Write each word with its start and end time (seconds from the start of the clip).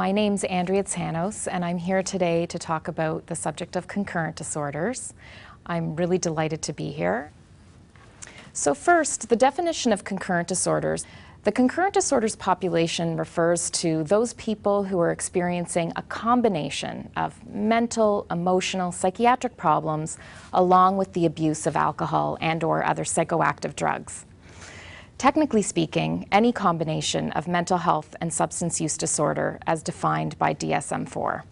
My 0.00 0.12
name's 0.12 0.44
Andrea 0.44 0.82
Tsanos, 0.82 1.46
and 1.46 1.62
I'm 1.62 1.76
here 1.76 2.02
today 2.02 2.46
to 2.46 2.58
talk 2.58 2.88
about 2.88 3.26
the 3.26 3.34
subject 3.34 3.76
of 3.76 3.86
concurrent 3.86 4.34
disorders. 4.34 5.12
I'm 5.66 5.94
really 5.94 6.16
delighted 6.16 6.62
to 6.62 6.72
be 6.72 6.90
here. 6.90 7.32
So, 8.54 8.72
first, 8.72 9.28
the 9.28 9.36
definition 9.36 9.92
of 9.92 10.02
concurrent 10.02 10.48
disorders. 10.48 11.04
The 11.44 11.52
concurrent 11.52 11.92
disorders 11.92 12.34
population 12.34 13.18
refers 13.18 13.68
to 13.82 14.02
those 14.04 14.32
people 14.32 14.84
who 14.84 14.98
are 15.00 15.10
experiencing 15.10 15.92
a 15.96 16.02
combination 16.04 17.10
of 17.14 17.46
mental, 17.46 18.26
emotional, 18.30 18.92
psychiatric 18.92 19.58
problems 19.58 20.16
along 20.54 20.96
with 20.96 21.12
the 21.12 21.26
abuse 21.26 21.66
of 21.66 21.76
alcohol 21.76 22.38
and 22.40 22.64
or 22.64 22.82
other 22.86 23.04
psychoactive 23.04 23.76
drugs. 23.76 24.24
Technically 25.20 25.60
speaking, 25.60 26.26
any 26.32 26.50
combination 26.50 27.30
of 27.32 27.46
mental 27.46 27.76
health 27.76 28.16
and 28.22 28.32
substance 28.32 28.80
use 28.80 28.96
disorder 28.96 29.58
as 29.66 29.82
defined 29.82 30.38
by 30.38 30.54
DSM 30.54 31.06
4. 31.06 31.44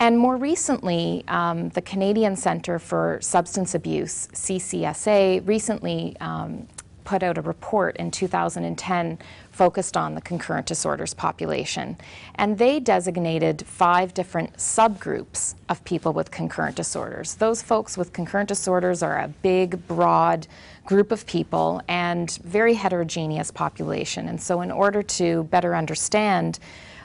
And 0.00 0.18
more 0.18 0.36
recently, 0.36 1.22
um, 1.28 1.68
the 1.68 1.80
Canadian 1.80 2.34
Centre 2.34 2.80
for 2.80 3.20
Substance 3.22 3.76
Abuse, 3.76 4.26
CCSA, 4.32 5.46
recently 5.46 6.16
um, 6.18 6.66
put 7.06 7.22
out 7.22 7.38
a 7.38 7.40
report 7.40 7.96
in 7.98 8.10
2010 8.10 9.18
focused 9.52 9.96
on 9.96 10.16
the 10.16 10.20
concurrent 10.20 10.66
disorders 10.66 11.14
population. 11.14 11.96
And 12.34 12.58
they 12.58 12.80
designated 12.80 13.64
five 13.64 14.12
different 14.12 14.54
subgroups 14.56 15.54
of 15.68 15.82
people 15.84 16.12
with 16.12 16.32
concurrent 16.32 16.74
disorders. 16.74 17.36
Those 17.36 17.62
folks 17.62 17.96
with 17.96 18.12
concurrent 18.12 18.48
disorders 18.48 19.04
are 19.04 19.18
a 19.18 19.28
big, 19.28 19.86
broad 19.86 20.48
group 20.86 21.12
of 21.12 21.26
people 21.26 21.82
and 21.88 22.38
very 22.44 22.74
heterogeneous 22.74 23.50
population. 23.50 24.28
And 24.28 24.40
so, 24.40 24.62
in 24.62 24.70
order 24.70 25.02
to 25.02 25.44
better 25.44 25.74
understand 25.74 26.58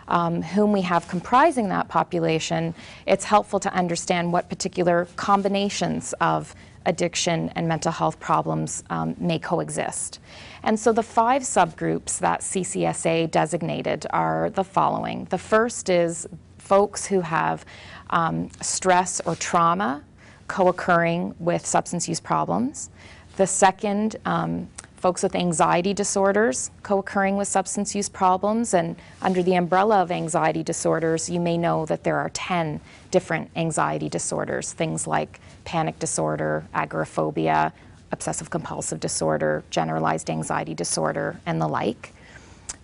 um, 0.08 0.42
whom 0.42 0.72
we 0.72 0.82
have 0.82 1.08
comprising 1.08 1.70
that 1.70 1.88
population, 1.88 2.74
it's 3.06 3.26
helpful 3.26 3.60
to 3.60 3.74
understand 3.74 4.32
what 4.32 4.50
particular 4.50 5.08
combinations 5.16 6.14
of 6.22 6.56
addiction 6.86 7.50
and 7.56 7.68
mental 7.68 7.92
health 7.92 8.20
problems 8.20 8.84
um, 8.90 9.16
may 9.20 9.40
coexist. 9.40 10.20
And 10.64 10.80
so 10.80 10.92
the 10.92 11.04
five 11.04 11.44
subgroups 11.44 12.20
that 12.20 12.42
CCSA 12.42 13.32
designated 13.32 14.06
are 14.10 14.50
the 14.50 14.64
following. 14.64 15.26
The 15.26 15.38
first 15.38 15.90
is 15.90 16.28
folks 16.58 17.06
who 17.06 17.22
have 17.22 17.66
um, 18.10 18.50
stress 18.62 19.22
or 19.22 19.36
trauma 19.36 20.04
co 20.48 20.68
occurring 20.68 21.34
with 21.40 21.66
substance 21.66 22.10
use 22.10 22.20
problems. 22.20 22.90
The 23.38 23.48
second, 23.48 24.18
um, 24.26 24.68
folks 25.02 25.24
with 25.24 25.36
anxiety 25.36 25.94
disorders 25.94 26.70
co 26.84 27.00
occurring 27.00 27.36
with 27.36 27.48
substance 27.48 27.96
use 27.96 28.08
problems. 28.08 28.74
And 28.74 28.96
under 29.22 29.42
the 29.42 29.56
umbrella 29.56 30.02
of 30.02 30.12
anxiety 30.12 30.64
disorders, 30.64 31.30
you 31.30 31.40
may 31.40 31.58
know 31.58 31.86
that 31.88 32.04
there 32.04 32.18
are 32.18 32.30
10 32.30 32.80
different 33.10 33.50
anxiety 33.56 34.10
disorders, 34.10 34.74
things 34.74 35.08
like 35.08 35.40
panic 35.66 35.98
disorder, 35.98 36.66
agoraphobia, 36.74 37.74
obsessive 38.12 38.50
compulsive 38.50 39.00
disorder, 39.00 39.64
generalized 39.72 40.30
anxiety 40.30 40.76
disorder, 40.76 41.40
and 41.46 41.60
the 41.60 41.68
like. 41.68 42.14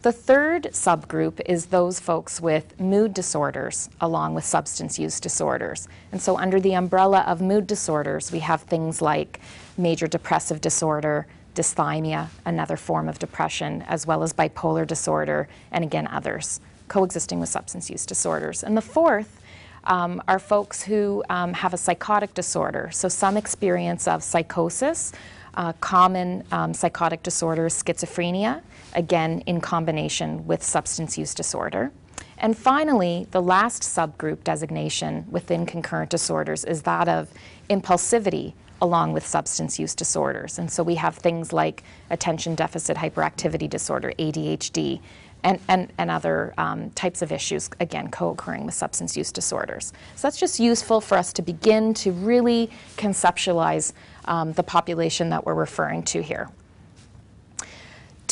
The 0.01 0.11
third 0.11 0.63
subgroup 0.71 1.41
is 1.45 1.67
those 1.67 1.99
folks 1.99 2.39
with 2.39 2.79
mood 2.79 3.13
disorders 3.13 3.89
along 3.99 4.35
with 4.35 4.45
substance 4.45 4.97
use 4.97 5.19
disorders. 5.19 5.87
And 6.11 6.21
so, 6.21 6.37
under 6.37 6.59
the 6.59 6.73
umbrella 6.73 7.25
of 7.27 7.41
mood 7.41 7.67
disorders, 7.67 8.31
we 8.31 8.39
have 8.39 8.61
things 8.61 9.01
like 9.01 9.39
major 9.77 10.07
depressive 10.07 10.61
disorder, 10.61 11.27
dysthymia, 11.55 12.27
another 12.45 12.77
form 12.77 13.09
of 13.09 13.19
depression, 13.19 13.83
as 13.83 14.05
well 14.05 14.23
as 14.23 14.33
bipolar 14.33 14.85
disorder, 14.85 15.47
and 15.71 15.83
again 15.83 16.07
others 16.07 16.59
coexisting 16.87 17.39
with 17.39 17.49
substance 17.49 17.89
use 17.89 18.05
disorders. 18.05 18.63
And 18.63 18.77
the 18.77 18.81
fourth 18.81 19.41
um, 19.83 20.21
are 20.27 20.39
folks 20.39 20.83
who 20.83 21.23
um, 21.29 21.53
have 21.53 21.73
a 21.73 21.77
psychotic 21.77 22.33
disorder, 22.33 22.89
so 22.91 23.07
some 23.07 23.37
experience 23.37 24.07
of 24.07 24.23
psychosis. 24.23 25.13
Uh, 25.55 25.73
common 25.81 26.43
um, 26.51 26.71
psychotic 26.71 27.23
disorders, 27.23 27.81
schizophrenia, 27.81 28.61
again 28.93 29.41
in 29.47 29.59
combination 29.59 30.45
with 30.45 30.61
substance 30.61 31.17
use 31.17 31.33
disorder. 31.33 31.91
And 32.37 32.55
finally, 32.55 33.25
the 33.31 33.41
last 33.41 33.81
subgroup 33.81 34.43
designation 34.43 35.25
within 35.31 35.65
concurrent 35.65 36.11
disorders 36.11 36.63
is 36.63 36.83
that 36.83 37.09
of 37.09 37.31
impulsivity 37.71 38.53
along 38.81 39.13
with 39.13 39.25
substance 39.25 39.79
use 39.79 39.95
disorders. 39.95 40.59
And 40.59 40.71
so 40.71 40.83
we 40.83 40.95
have 40.95 41.15
things 41.15 41.53
like 41.53 41.83
attention 42.09 42.55
deficit 42.55 42.97
hyperactivity 42.97 43.69
disorder, 43.69 44.13
ADHD, 44.19 44.99
and, 45.43 45.59
and, 45.67 45.91
and 45.97 46.11
other 46.11 46.53
um, 46.57 46.89
types 46.91 47.21
of 47.21 47.31
issues, 47.31 47.69
again, 47.79 48.09
co 48.09 48.31
occurring 48.31 48.65
with 48.65 48.73
substance 48.73 49.15
use 49.15 49.31
disorders. 49.31 49.93
So 50.15 50.27
that's 50.27 50.39
just 50.39 50.59
useful 50.59 50.99
for 50.99 51.17
us 51.17 51.31
to 51.33 51.41
begin 51.41 51.93
to 51.95 52.11
really 52.11 52.69
conceptualize 52.97 53.93
um, 54.25 54.53
the 54.53 54.63
population 54.63 55.29
that 55.29 55.45
we're 55.45 55.53
referring 55.53 56.03
to 56.03 56.21
here. 56.21 56.49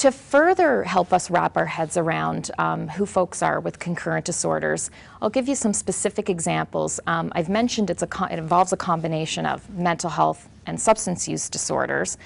To 0.06 0.12
further 0.12 0.84
help 0.84 1.12
us 1.14 1.32
wrap 1.32 1.58
our 1.58 1.66
heads 1.66 1.98
around 1.98 2.52
um, 2.60 2.88
who 2.90 3.08
folks 3.08 3.42
are 3.42 3.60
with 3.60 3.80
concurrent 3.80 4.24
disorders, 4.24 4.92
I'll 5.20 5.32
give 5.32 5.48
you 5.48 5.56
some 5.56 5.74
specific 5.74 6.30
examples. 6.30 7.00
Um, 7.08 7.32
I've 7.34 7.50
mentioned 7.50 7.90
it 7.90 8.04
involves 8.30 8.72
a 8.72 8.78
combination 8.78 9.48
of 9.48 9.68
mental 9.72 10.12
health 10.12 10.48
and 10.68 10.80
substance 10.80 11.28
use 11.28 11.50
disorders. 11.50 12.20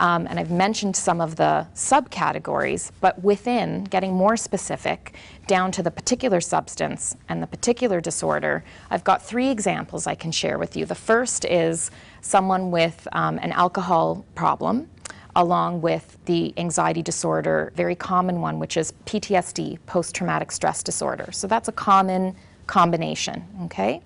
Um, 0.00 0.26
and 0.26 0.40
I've 0.40 0.50
mentioned 0.50 0.96
some 0.96 1.20
of 1.20 1.36
the 1.36 1.68
subcategories, 1.72 2.90
but 3.00 3.22
within, 3.22 3.84
getting 3.84 4.12
more 4.12 4.36
specific, 4.36 5.14
down 5.46 5.70
to 5.70 5.84
the 5.84 5.90
particular 5.92 6.40
substance 6.40 7.14
and 7.28 7.40
the 7.40 7.46
particular 7.46 8.00
disorder, 8.00 8.64
I've 8.90 9.04
got 9.04 9.22
three 9.22 9.50
examples 9.50 10.08
I 10.08 10.16
can 10.16 10.32
share 10.32 10.58
with 10.58 10.76
you. 10.76 10.84
The 10.84 10.96
first 10.96 11.44
is 11.44 11.92
someone 12.22 12.72
with 12.72 13.06
um, 13.12 13.38
an 13.38 13.52
alcohol 13.52 14.24
problem 14.34 14.88
along 15.36 15.80
with 15.80 16.18
the 16.24 16.52
anxiety 16.56 17.02
disorder, 17.02 17.72
very 17.76 17.94
common 17.94 18.40
one, 18.40 18.58
which 18.58 18.76
is 18.76 18.92
PTSD, 19.06 19.78
post 19.86 20.14
traumatic 20.14 20.52
stress 20.52 20.82
disorder. 20.82 21.30
So 21.32 21.46
that's 21.46 21.68
a 21.68 21.72
common 21.72 22.34
combination, 22.66 23.44
okay? 23.64 24.02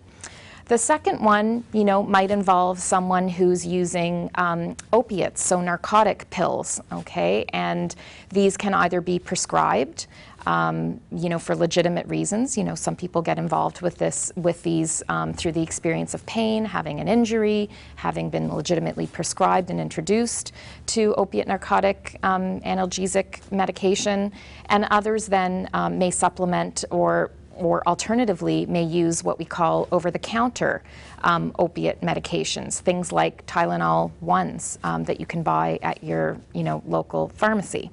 The 0.66 0.78
second 0.78 1.20
one, 1.22 1.64
you 1.74 1.84
know, 1.84 2.02
might 2.02 2.30
involve 2.30 2.78
someone 2.78 3.28
who's 3.28 3.66
using 3.66 4.30
um, 4.36 4.76
opiates, 4.94 5.42
so 5.44 5.60
narcotic 5.60 6.30
pills, 6.30 6.80
okay? 6.90 7.44
And 7.52 7.94
these 8.30 8.56
can 8.56 8.72
either 8.72 9.02
be 9.02 9.18
prescribed 9.18 10.06
um, 10.46 11.00
you 11.12 11.28
know, 11.28 11.38
for 11.38 11.54
legitimate 11.54 12.06
reasons. 12.06 12.56
You 12.56 12.64
know, 12.64 12.74
some 12.74 12.96
people 12.96 13.22
get 13.22 13.38
involved 13.38 13.80
with 13.80 13.98
this, 13.98 14.32
with 14.36 14.62
these 14.62 15.02
um, 15.08 15.32
through 15.32 15.52
the 15.52 15.62
experience 15.62 16.14
of 16.14 16.24
pain, 16.26 16.64
having 16.64 17.00
an 17.00 17.08
injury, 17.08 17.70
having 17.96 18.30
been 18.30 18.52
legitimately 18.52 19.06
prescribed 19.06 19.70
and 19.70 19.80
introduced 19.80 20.52
to 20.86 21.14
opiate 21.14 21.48
narcotic 21.48 22.18
um, 22.22 22.60
analgesic 22.60 23.40
medication, 23.50 24.32
and 24.66 24.86
others 24.90 25.26
then 25.26 25.68
um, 25.72 25.98
may 25.98 26.10
supplement 26.10 26.84
or 26.90 27.30
or 27.56 27.86
alternatively 27.86 28.66
may 28.66 28.82
use 28.82 29.22
what 29.22 29.38
we 29.38 29.44
call 29.44 29.86
over-the-counter 29.92 30.82
um, 31.22 31.54
opiate 31.58 32.00
medications, 32.00 32.80
things 32.80 33.12
like 33.12 33.46
Tylenol 33.46 34.10
ones 34.20 34.78
um, 34.82 35.04
that 35.04 35.20
you 35.20 35.26
can 35.26 35.42
buy 35.42 35.78
at 35.82 36.02
your 36.02 36.36
you 36.52 36.62
know 36.62 36.82
local 36.86 37.28
pharmacy. 37.28 37.90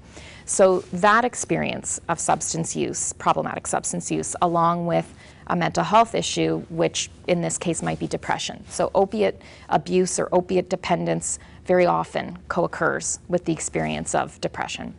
So 0.51 0.79
that 0.91 1.23
experience 1.23 2.01
of 2.09 2.19
substance 2.19 2.75
use, 2.75 3.13
problematic 3.13 3.65
substance 3.67 4.11
use, 4.11 4.35
along 4.41 4.85
with 4.85 5.13
a 5.47 5.55
mental 5.55 5.85
health 5.85 6.13
issue, 6.13 6.65
which 6.69 7.09
in 7.27 7.39
this 7.39 7.57
case 7.57 7.81
might 7.81 7.99
be 7.99 8.07
depression. 8.07 8.65
So 8.67 8.91
opiate 8.93 9.41
abuse 9.69 10.19
or 10.19 10.27
opiate 10.33 10.69
dependence 10.69 11.39
very 11.63 11.85
often 11.85 12.37
co-occurs 12.49 13.19
with 13.29 13.45
the 13.45 13.53
experience 13.53 14.13
of 14.13 14.41
depression. 14.41 14.93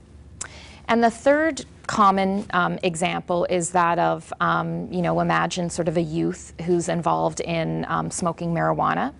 And 0.88 1.04
the 1.04 1.10
third 1.10 1.66
common 1.86 2.46
um, 2.54 2.78
example 2.82 3.44
is 3.50 3.72
that 3.72 3.98
of, 3.98 4.32
um, 4.40 4.90
you 4.90 5.02
know, 5.02 5.20
imagine 5.20 5.68
sort 5.68 5.86
of 5.86 5.98
a 5.98 6.02
youth 6.02 6.54
who's 6.62 6.88
involved 6.88 7.40
in 7.40 7.84
um, 7.90 8.10
smoking 8.10 8.54
marijuana. 8.54 9.12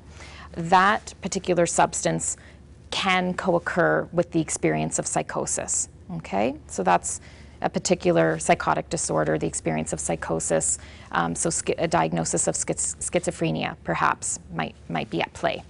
That 0.53 1.13
particular 1.21 1.67
substance 1.67 2.39
can 2.91 3.35
co 3.35 3.57
occur 3.57 4.09
with 4.13 4.31
the 4.31 4.41
experience 4.41 4.99
of 4.99 5.07
psychosis. 5.07 5.91
Okay, 6.17 6.55
so 6.67 6.83
that's 6.83 7.21
a 7.63 7.71
particular 7.71 8.39
psychotic 8.39 8.91
disorder, 8.91 9.39
the 9.39 9.47
experience 9.47 9.93
of 9.93 10.01
psychosis. 10.01 10.79
Um, 11.13 11.35
so, 11.35 11.51
a 11.79 11.89
diagnosis 11.89 12.49
of 12.49 12.57
schiz- 12.57 12.97
schizophrenia 13.01 13.77
perhaps 13.85 14.39
might, 14.55 14.75
might 14.89 15.09
be 15.11 15.23
at 15.23 15.33
play. 15.33 15.63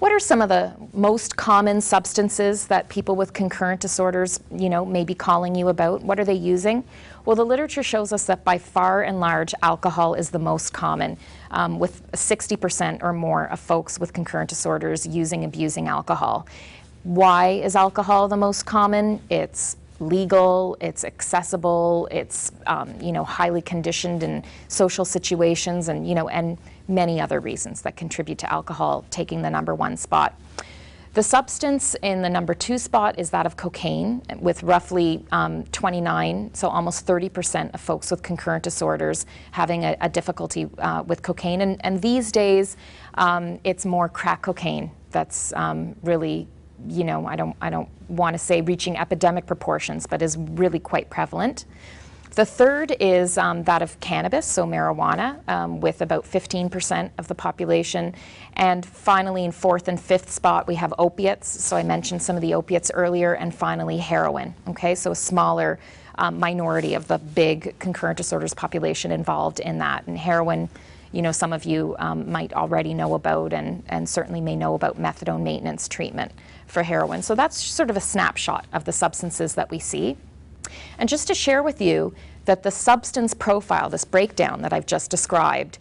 What 0.00 0.12
are 0.12 0.20
some 0.20 0.42
of 0.42 0.50
the 0.50 0.72
most 0.92 1.36
common 1.36 1.80
substances 1.80 2.66
that 2.66 2.88
people 2.88 3.16
with 3.16 3.32
concurrent 3.32 3.80
disorders, 3.80 4.38
you 4.54 4.68
know, 4.68 4.84
may 4.84 5.02
be 5.02 5.14
calling 5.14 5.54
you 5.54 5.68
about? 5.68 6.02
What 6.02 6.20
are 6.20 6.24
they 6.24 6.34
using? 6.34 6.84
Well, 7.24 7.36
the 7.36 7.44
literature 7.44 7.82
shows 7.82 8.12
us 8.12 8.26
that 8.26 8.44
by 8.44 8.58
far 8.58 9.02
and 9.02 9.18
large, 9.18 9.54
alcohol 9.62 10.12
is 10.12 10.28
the 10.28 10.38
most 10.38 10.74
common, 10.74 11.16
um, 11.52 11.78
with 11.78 12.02
60% 12.12 13.02
or 13.02 13.14
more 13.14 13.46
of 13.46 13.60
folks 13.60 13.98
with 13.98 14.12
concurrent 14.12 14.50
disorders 14.50 15.06
using, 15.06 15.42
abusing 15.44 15.88
alcohol. 15.88 16.46
Why 17.04 17.50
is 17.50 17.76
alcohol 17.76 18.28
the 18.28 18.36
most 18.36 18.64
common? 18.64 19.20
It's 19.30 19.76
legal, 20.00 20.76
it's 20.80 21.04
accessible, 21.04 22.08
it's 22.10 22.50
um, 22.66 22.98
you 23.00 23.12
know 23.12 23.24
highly 23.24 23.62
conditioned 23.62 24.22
in 24.22 24.42
social 24.68 25.04
situations, 25.04 25.88
and 25.88 26.08
you 26.08 26.14
know 26.14 26.28
and 26.28 26.58
many 26.88 27.20
other 27.20 27.40
reasons 27.40 27.82
that 27.82 27.96
contribute 27.96 28.38
to 28.38 28.52
alcohol 28.52 29.04
taking 29.10 29.42
the 29.42 29.50
number 29.50 29.74
one 29.74 29.96
spot. 29.96 30.34
The 31.14 31.22
substance 31.22 31.94
in 32.02 32.22
the 32.22 32.28
number 32.28 32.54
two 32.54 32.76
spot 32.76 33.20
is 33.20 33.30
that 33.30 33.46
of 33.46 33.56
cocaine, 33.56 34.20
with 34.40 34.64
roughly 34.64 35.24
um, 35.30 35.62
29, 35.66 36.52
so 36.54 36.68
almost 36.68 37.06
30% 37.06 37.72
of 37.72 37.80
folks 37.80 38.10
with 38.10 38.20
concurrent 38.24 38.64
disorders 38.64 39.24
having 39.52 39.84
a, 39.84 39.96
a 40.00 40.08
difficulty 40.08 40.68
uh, 40.78 41.04
with 41.06 41.22
cocaine. 41.22 41.60
And, 41.60 41.80
and 41.84 42.02
these 42.02 42.32
days, 42.32 42.76
um, 43.14 43.60
it's 43.62 43.86
more 43.86 44.08
crack 44.08 44.42
cocaine 44.42 44.90
that's 45.12 45.52
um, 45.52 45.94
really, 46.02 46.48
you 46.88 47.04
know, 47.04 47.26
I 47.26 47.36
don't, 47.36 47.56
I 47.60 47.70
don't 47.70 47.88
want 48.08 48.34
to 48.34 48.38
say 48.38 48.60
reaching 48.60 48.96
epidemic 48.96 49.46
proportions, 49.46 50.06
but 50.06 50.22
is 50.22 50.36
really 50.36 50.78
quite 50.78 51.10
prevalent. 51.10 51.64
The 52.34 52.44
third 52.44 52.96
is 52.98 53.38
um, 53.38 53.62
that 53.64 53.80
of 53.80 54.00
cannabis, 54.00 54.44
so 54.44 54.66
marijuana, 54.66 55.48
um, 55.48 55.80
with 55.80 56.02
about 56.02 56.24
15% 56.24 57.10
of 57.16 57.28
the 57.28 57.34
population. 57.34 58.12
And 58.54 58.84
finally, 58.84 59.44
in 59.44 59.52
fourth 59.52 59.86
and 59.86 60.00
fifth 60.00 60.32
spot, 60.32 60.66
we 60.66 60.74
have 60.74 60.92
opiates. 60.98 61.46
So 61.48 61.76
I 61.76 61.84
mentioned 61.84 62.20
some 62.22 62.34
of 62.34 62.42
the 62.42 62.54
opiates 62.54 62.90
earlier. 62.92 63.34
And 63.34 63.54
finally, 63.54 63.98
heroin. 63.98 64.52
Okay, 64.66 64.96
so 64.96 65.12
a 65.12 65.14
smaller 65.14 65.78
um, 66.16 66.40
minority 66.40 66.94
of 66.94 67.06
the 67.06 67.18
big 67.18 67.78
concurrent 67.78 68.16
disorders 68.16 68.52
population 68.52 69.12
involved 69.12 69.60
in 69.60 69.78
that. 69.78 70.04
And 70.08 70.18
heroin, 70.18 70.68
you 71.12 71.22
know, 71.22 71.32
some 71.32 71.52
of 71.52 71.64
you 71.64 71.94
um, 72.00 72.32
might 72.32 72.52
already 72.52 72.94
know 72.94 73.14
about 73.14 73.52
and, 73.52 73.84
and 73.88 74.08
certainly 74.08 74.40
may 74.40 74.56
know 74.56 74.74
about 74.74 75.00
methadone 75.00 75.42
maintenance 75.42 75.86
treatment 75.86 76.32
for 76.74 76.82
heroin. 76.82 77.22
So 77.22 77.34
that's 77.34 77.56
sort 77.56 77.88
of 77.88 77.96
a 77.96 78.00
snapshot 78.00 78.66
of 78.74 78.84
the 78.84 78.92
substances 78.92 79.54
that 79.54 79.70
we 79.70 79.78
see. 79.78 80.18
And 80.98 81.08
just 81.08 81.26
to 81.28 81.34
share 81.34 81.62
with 81.62 81.80
you 81.80 82.14
that 82.44 82.62
the 82.62 82.70
substance 82.70 83.32
profile, 83.32 83.88
this 83.88 84.04
breakdown 84.04 84.60
that 84.62 84.72
I've 84.74 84.84
just 84.84 85.10
described, 85.10 85.78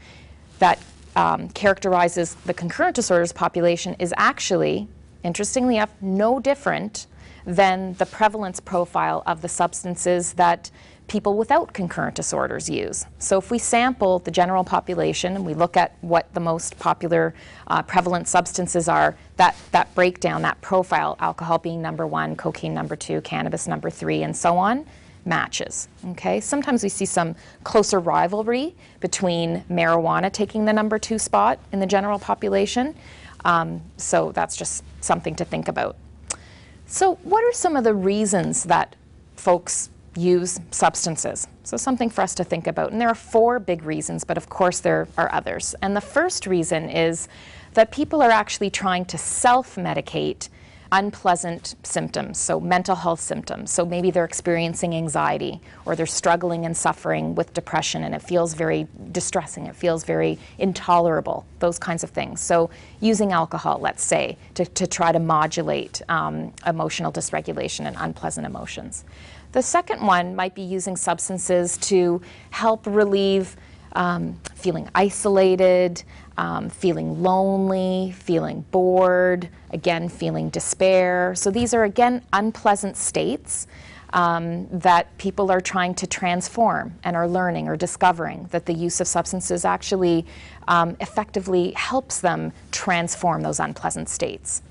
that 0.59 0.79
um, 1.15 1.49
characterizes 1.49 2.35
the 2.45 2.53
concurrent 2.53 2.95
disorders 2.95 3.33
population 3.33 3.95
is 3.99 4.13
actually, 4.15 4.87
interestingly 5.23 5.75
enough, 5.75 5.93
no 5.99 6.39
different 6.39 7.07
than 7.45 7.93
the 7.93 8.05
prevalence 8.05 8.59
profile 8.59 9.23
of 9.25 9.41
the 9.41 9.49
substances 9.49 10.33
that 10.33 10.71
people 11.07 11.37
without 11.37 11.73
concurrent 11.73 12.15
disorders 12.15 12.69
use. 12.69 13.05
So 13.19 13.37
if 13.37 13.51
we 13.51 13.59
sample 13.59 14.19
the 14.19 14.31
general 14.31 14.63
population 14.63 15.35
and 15.35 15.45
we 15.45 15.53
look 15.53 15.75
at 15.75 15.95
what 16.01 16.33
the 16.33 16.39
most 16.39 16.79
popular 16.79 17.33
uh, 17.67 17.83
prevalent 17.83 18.27
substances 18.27 18.87
are, 18.87 19.15
that, 19.35 19.55
that 19.71 19.93
breakdown, 19.95 20.41
that 20.43 20.61
profile, 20.61 21.17
alcohol 21.19 21.57
being 21.57 21.81
number 21.81 22.07
one, 22.07 22.35
cocaine 22.35 22.73
number 22.73 22.95
two, 22.95 23.21
cannabis 23.21 23.67
number 23.67 23.89
three, 23.89 24.23
and 24.23 24.35
so 24.35 24.57
on, 24.57 24.85
matches. 25.25 25.87
Okay, 26.11 26.39
sometimes 26.39 26.83
we 26.83 26.89
see 26.89 27.05
some 27.05 27.35
closer 27.63 27.99
rivalry 27.99 28.75
between 28.99 29.63
marijuana 29.69 30.31
taking 30.31 30.65
the 30.65 30.73
number 30.73 30.97
two 30.97 31.19
spot 31.19 31.59
in 31.71 31.79
the 31.79 31.85
general 31.85 32.19
population. 32.19 32.95
Um, 33.45 33.81
so 33.97 34.31
that's 34.31 34.55
just 34.55 34.83
something 35.01 35.35
to 35.35 35.45
think 35.45 35.67
about. 35.67 35.97
So, 36.85 37.15
what 37.23 37.43
are 37.43 37.53
some 37.53 37.75
of 37.75 37.83
the 37.83 37.93
reasons 37.93 38.63
that 38.63 38.95
folks 39.35 39.89
use 40.15 40.59
substances? 40.71 41.47
So, 41.63 41.77
something 41.77 42.09
for 42.09 42.21
us 42.21 42.35
to 42.35 42.43
think 42.43 42.67
about. 42.67 42.91
And 42.91 43.01
there 43.01 43.09
are 43.09 43.15
four 43.15 43.59
big 43.59 43.83
reasons, 43.83 44.23
but 44.23 44.37
of 44.37 44.49
course, 44.49 44.79
there 44.79 45.07
are 45.17 45.31
others. 45.33 45.75
And 45.81 45.95
the 45.95 46.01
first 46.01 46.45
reason 46.45 46.89
is 46.89 47.27
that 47.73 47.91
people 47.91 48.21
are 48.21 48.31
actually 48.31 48.69
trying 48.69 49.05
to 49.05 49.17
self 49.17 49.75
medicate 49.75 50.49
unpleasant 50.93 51.73
symptoms, 51.81 52.37
so 52.37 52.59
mental 52.59 52.95
health 52.95 53.19
symptoms. 53.19 53.71
So 53.71 53.83
maybe 53.83 54.11
they're 54.11 54.25
experiencing 54.25 54.93
anxiety 54.93 55.59
or 55.85 55.95
they're 55.95 56.05
struggling 56.05 56.65
and 56.65 56.77
suffering 56.77 57.33
with 57.33 57.51
depression 57.53 58.03
and 58.03 58.13
it 58.13 58.21
feels 58.21 58.53
very 58.53 58.87
distressing, 59.11 59.65
it 59.65 59.75
feels 59.75 60.03
very 60.03 60.37
intolerable, 60.59 61.47
those 61.57 61.79
kinds 61.79 62.03
of 62.03 62.11
things. 62.11 62.41
So 62.41 62.69
using 63.01 63.31
alcohol, 63.31 63.79
let's 63.81 64.03
say, 64.03 64.37
to, 64.53 64.65
to 64.65 64.85
try 64.85 65.11
to 65.11 65.19
modulate 65.19 66.03
um, 66.09 66.53
emotional 66.67 67.11
dysregulation 67.11 67.87
and 67.87 67.95
unpleasant 67.99 68.45
emotions. 68.45 69.03
The 69.51 69.63
second 69.63 70.05
one 70.05 70.35
might 70.35 70.53
be 70.53 70.61
using 70.61 70.95
substances 70.95 71.75
to 71.77 72.21
help 72.51 72.85
relieve 72.85 73.57
um, 73.95 74.39
feeling 74.55 74.89
isolated, 74.95 76.03
um, 76.37 76.69
feeling 76.69 77.21
lonely, 77.21 78.13
feeling 78.17 78.65
bored, 78.71 79.49
again, 79.71 80.09
feeling 80.09 80.49
despair. 80.49 81.35
So 81.35 81.51
these 81.51 81.73
are, 81.73 81.83
again, 81.83 82.23
unpleasant 82.33 82.97
states 82.97 83.67
um, 84.13 84.67
that 84.69 85.15
people 85.17 85.51
are 85.51 85.61
trying 85.61 85.95
to 85.95 86.07
transform 86.07 86.95
and 87.03 87.15
are 87.15 87.27
learning 87.27 87.67
or 87.67 87.75
discovering 87.75 88.47
that 88.51 88.65
the 88.65 88.73
use 88.73 89.01
of 89.01 89.07
substances 89.07 89.65
actually 89.65 90.25
um, 90.67 90.95
effectively 90.99 91.71
helps 91.71 92.21
them 92.21 92.53
transform 92.71 93.41
those 93.41 93.59
unpleasant 93.59 94.09
states. 94.09 94.61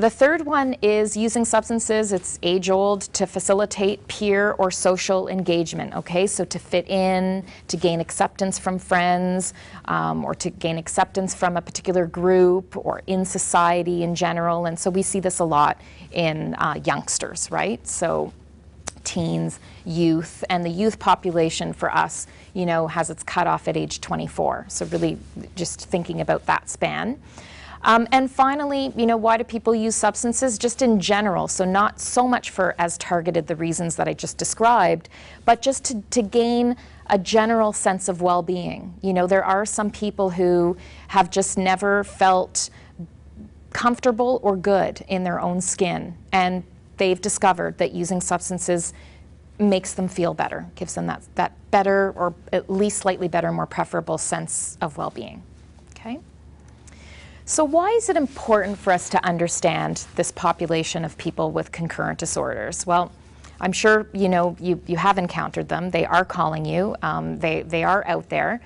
The 0.00 0.08
third 0.08 0.46
one 0.46 0.76
is 0.80 1.14
using 1.14 1.44
substances, 1.44 2.14
it's 2.14 2.38
age 2.42 2.70
old, 2.70 3.02
to 3.12 3.26
facilitate 3.26 4.08
peer 4.08 4.52
or 4.52 4.70
social 4.70 5.28
engagement, 5.28 5.94
okay? 5.94 6.26
So 6.26 6.42
to 6.46 6.58
fit 6.58 6.88
in, 6.88 7.44
to 7.68 7.76
gain 7.76 8.00
acceptance 8.00 8.58
from 8.58 8.78
friends, 8.78 9.52
um, 9.84 10.24
or 10.24 10.34
to 10.36 10.48
gain 10.48 10.78
acceptance 10.78 11.34
from 11.34 11.58
a 11.58 11.60
particular 11.60 12.06
group 12.06 12.78
or 12.78 13.02
in 13.08 13.26
society 13.26 14.02
in 14.02 14.14
general. 14.14 14.64
And 14.64 14.78
so 14.78 14.88
we 14.88 15.02
see 15.02 15.20
this 15.20 15.38
a 15.38 15.44
lot 15.44 15.78
in 16.12 16.54
uh, 16.54 16.80
youngsters, 16.82 17.50
right? 17.50 17.86
So 17.86 18.32
teens, 19.04 19.60
youth, 19.84 20.42
and 20.48 20.64
the 20.64 20.70
youth 20.70 20.98
population 20.98 21.74
for 21.74 21.94
us, 21.94 22.26
you 22.54 22.64
know, 22.64 22.86
has 22.86 23.10
its 23.10 23.22
cutoff 23.22 23.68
at 23.68 23.76
age 23.76 24.00
24. 24.00 24.64
So 24.68 24.86
really 24.86 25.18
just 25.56 25.90
thinking 25.90 26.22
about 26.22 26.46
that 26.46 26.70
span. 26.70 27.20
Um, 27.82 28.06
and 28.12 28.30
finally, 28.30 28.92
you 28.96 29.06
know, 29.06 29.16
why 29.16 29.36
do 29.36 29.44
people 29.44 29.74
use 29.74 29.96
substances? 29.96 30.58
Just 30.58 30.82
in 30.82 31.00
general, 31.00 31.48
so 31.48 31.64
not 31.64 31.98
so 31.98 32.28
much 32.28 32.50
for 32.50 32.74
as 32.78 32.98
targeted 32.98 33.46
the 33.46 33.56
reasons 33.56 33.96
that 33.96 34.06
I 34.06 34.12
just 34.12 34.36
described, 34.36 35.08
but 35.44 35.62
just 35.62 35.84
to, 35.86 36.02
to 36.10 36.22
gain 36.22 36.76
a 37.06 37.18
general 37.18 37.72
sense 37.72 38.08
of 38.08 38.20
well 38.20 38.42
being. 38.42 38.94
You 39.02 39.14
know, 39.14 39.26
there 39.26 39.44
are 39.44 39.64
some 39.64 39.90
people 39.90 40.30
who 40.30 40.76
have 41.08 41.30
just 41.30 41.56
never 41.56 42.04
felt 42.04 42.70
comfortable 43.70 44.40
or 44.42 44.56
good 44.56 45.02
in 45.08 45.24
their 45.24 45.40
own 45.40 45.60
skin, 45.60 46.16
and 46.32 46.62
they've 46.98 47.20
discovered 47.20 47.78
that 47.78 47.92
using 47.92 48.20
substances 48.20 48.92
makes 49.58 49.94
them 49.94 50.08
feel 50.08 50.34
better, 50.34 50.66
gives 50.74 50.94
them 50.94 51.06
that, 51.06 51.22
that 51.34 51.52
better 51.70 52.12
or 52.16 52.34
at 52.52 52.70
least 52.70 52.98
slightly 52.98 53.28
better, 53.28 53.50
more 53.52 53.66
preferable 53.66 54.18
sense 54.18 54.76
of 54.80 54.96
well 54.96 55.10
being. 55.10 55.42
Okay? 55.42 55.49
So, 57.50 57.64
why 57.64 57.90
is 57.90 58.08
it 58.08 58.16
important 58.16 58.78
for 58.78 58.92
us 58.92 59.08
to 59.08 59.24
understand 59.24 60.06
this 60.14 60.30
population 60.30 61.04
of 61.04 61.18
people 61.18 61.50
with 61.50 61.72
concurrent 61.72 62.20
disorders? 62.20 62.86
Well, 62.86 63.10
I'm 63.60 63.72
sure 63.72 64.06
you 64.12 64.28
know 64.28 64.56
you, 64.60 64.80
you 64.86 64.96
have 64.96 65.18
encountered 65.18 65.68
them. 65.68 65.90
They 65.90 66.06
are 66.06 66.24
calling 66.24 66.64
you. 66.64 66.94
Um, 67.02 67.40
they 67.40 67.62
they 67.62 67.82
are 67.82 68.06
out 68.06 68.28
there. 68.28 68.60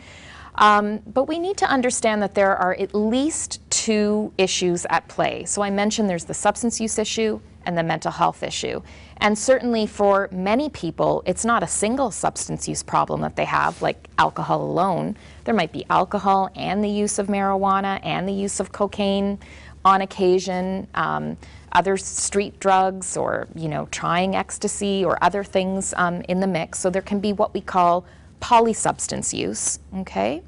Um, 0.57 0.99
but 1.07 1.29
we 1.29 1.39
need 1.39 1.57
to 1.57 1.67
understand 1.67 2.21
that 2.25 2.35
there 2.35 2.55
are 2.55 2.75
at 2.75 2.95
least 2.95 3.59
two 3.71 4.35
issues 4.37 4.85
at 4.91 5.09
play. 5.09 5.47
So 5.47 5.63
I 5.63 5.71
mentioned 5.71 6.11
there's 6.11 6.27
the 6.27 6.35
substance 6.35 6.79
use 6.79 6.99
issue 6.99 7.41
and 7.67 7.77
the 7.77 7.83
mental 7.83 8.11
health 8.11 8.43
issue. 8.43 8.83
And 9.19 9.39
certainly 9.39 9.87
for 9.87 10.29
many 10.33 10.69
people, 10.69 11.23
it's 11.27 11.45
not 11.45 11.63
a 11.63 11.67
single 11.67 12.11
substance 12.11 12.69
use 12.69 12.83
problem 12.83 13.21
that 13.23 13.37
they 13.37 13.45
have, 13.45 13.81
like 13.81 14.09
alcohol 14.19 14.63
alone. 14.63 15.17
There 15.45 15.55
might 15.55 15.73
be 15.73 15.85
alcohol 15.91 16.51
and 16.55 16.83
the 16.83 16.89
use 16.89 17.19
of 17.19 17.29
marijuana 17.29 18.01
and 18.03 18.29
the 18.29 18.33
use 18.33 18.61
of 18.61 18.73
cocaine 18.73 19.39
on 19.85 20.01
occasion, 20.01 20.87
um, 20.95 21.37
other 21.73 21.97
street 21.97 22.59
drugs, 22.61 23.17
or 23.17 23.49
you 23.55 23.69
know, 23.69 23.87
trying 23.91 24.35
ecstasy 24.35 25.05
or 25.05 25.23
other 25.23 25.45
things 25.45 25.93
um, 25.97 26.23
in 26.23 26.41
the 26.41 26.47
mix. 26.47 26.79
So 26.79 26.91
there 26.91 27.03
can 27.03 27.21
be 27.21 27.33
what 27.33 27.53
we 27.53 27.61
call 27.61 28.05
polysubstance 28.41 29.33
use. 29.33 29.79
Okay. 29.99 30.43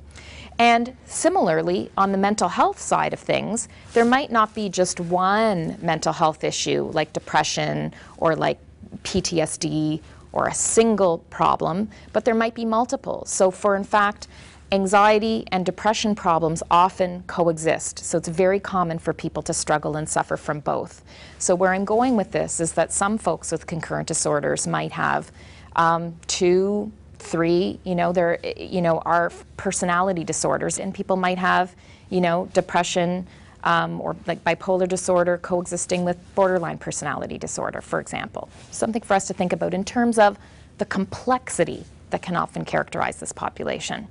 And 0.58 0.96
similarly, 1.04 1.90
on 1.96 2.12
the 2.12 2.18
mental 2.18 2.48
health 2.48 2.80
side 2.80 3.12
of 3.12 3.20
things, 3.20 3.68
there 3.92 4.04
might 4.04 4.32
not 4.32 4.54
be 4.54 4.68
just 4.68 5.00
one 5.00 5.76
mental 5.82 6.12
health 6.12 6.44
issue 6.44 6.90
like 6.94 7.12
depression 7.12 7.92
or 8.16 8.34
like 8.34 8.58
PTSD 9.02 10.00
or 10.32 10.48
a 10.48 10.54
single 10.54 11.18
problem, 11.30 11.88
but 12.12 12.24
there 12.24 12.34
might 12.34 12.54
be 12.54 12.64
multiple. 12.64 13.24
So, 13.26 13.50
for 13.50 13.76
in 13.76 13.84
fact, 13.84 14.28
anxiety 14.72 15.44
and 15.52 15.64
depression 15.64 16.14
problems 16.14 16.62
often 16.70 17.22
coexist. 17.26 18.00
So, 18.00 18.18
it's 18.18 18.28
very 18.28 18.60
common 18.60 18.98
for 18.98 19.12
people 19.12 19.42
to 19.44 19.54
struggle 19.54 19.96
and 19.96 20.08
suffer 20.08 20.36
from 20.36 20.60
both. 20.60 21.02
So, 21.38 21.54
where 21.54 21.72
I'm 21.72 21.84
going 21.84 22.16
with 22.16 22.32
this 22.32 22.60
is 22.60 22.72
that 22.72 22.92
some 22.92 23.18
folks 23.18 23.52
with 23.52 23.66
concurrent 23.66 24.08
disorders 24.08 24.66
might 24.66 24.92
have 24.92 25.30
um, 25.74 26.16
two 26.26 26.92
three, 27.18 27.78
you 27.84 27.94
know, 27.94 28.12
there, 28.12 28.38
you 28.56 28.82
know, 28.82 28.98
are 28.98 29.32
personality 29.56 30.24
disorders, 30.24 30.78
and 30.78 30.94
people 30.94 31.16
might 31.16 31.38
have, 31.38 31.74
you 32.10 32.20
know, 32.20 32.48
depression 32.52 33.26
um, 33.64 34.00
or 34.00 34.16
like 34.26 34.42
bipolar 34.44 34.88
disorder 34.88 35.38
coexisting 35.38 36.04
with 36.04 36.16
borderline 36.34 36.78
personality 36.78 37.36
disorder, 37.36 37.80
for 37.80 38.00
example. 38.00 38.48
Something 38.70 39.02
for 39.02 39.14
us 39.14 39.26
to 39.26 39.34
think 39.34 39.52
about 39.52 39.74
in 39.74 39.84
terms 39.84 40.18
of 40.18 40.38
the 40.78 40.84
complexity 40.84 41.84
that 42.10 42.22
can 42.22 42.36
often 42.36 42.64
characterize 42.64 43.18
this 43.18 43.32
population. 43.32 44.06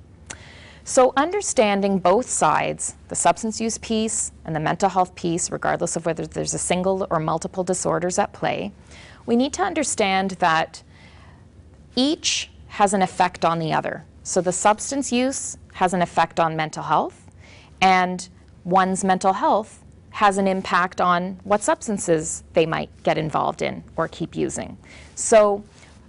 So, 0.84 1.12
understanding 1.16 1.98
both 1.98 2.28
sides, 2.28 2.94
the 3.08 3.16
substance 3.16 3.60
use 3.60 3.76
piece 3.78 4.30
and 4.44 4.54
the 4.54 4.60
mental 4.60 4.88
health 4.88 5.16
piece, 5.16 5.50
regardless 5.50 5.96
of 5.96 6.06
whether 6.06 6.26
there's 6.26 6.54
a 6.54 6.58
single 6.58 7.06
or 7.10 7.18
multiple 7.18 7.64
disorders 7.64 8.20
at 8.20 8.32
play, 8.32 8.70
we 9.24 9.34
need 9.34 9.52
to 9.54 9.62
understand 9.62 10.32
that 10.32 10.84
each 11.96 12.50
has 12.76 12.92
an 12.92 13.00
effect 13.00 13.42
on 13.42 13.58
the 13.58 13.72
other. 13.72 14.04
So 14.22 14.42
the 14.42 14.52
substance 14.52 15.10
use 15.10 15.56
has 15.72 15.94
an 15.94 16.02
effect 16.02 16.38
on 16.38 16.56
mental 16.56 16.82
health, 16.82 17.26
and 17.80 18.28
one's 18.64 19.02
mental 19.02 19.32
health 19.32 19.82
has 20.10 20.36
an 20.36 20.46
impact 20.46 21.00
on 21.00 21.40
what 21.44 21.62
substances 21.62 22.44
they 22.52 22.66
might 22.66 22.90
get 23.02 23.16
involved 23.16 23.62
in 23.62 23.82
or 23.96 24.08
keep 24.08 24.36
using. 24.36 24.76
So 25.14 25.64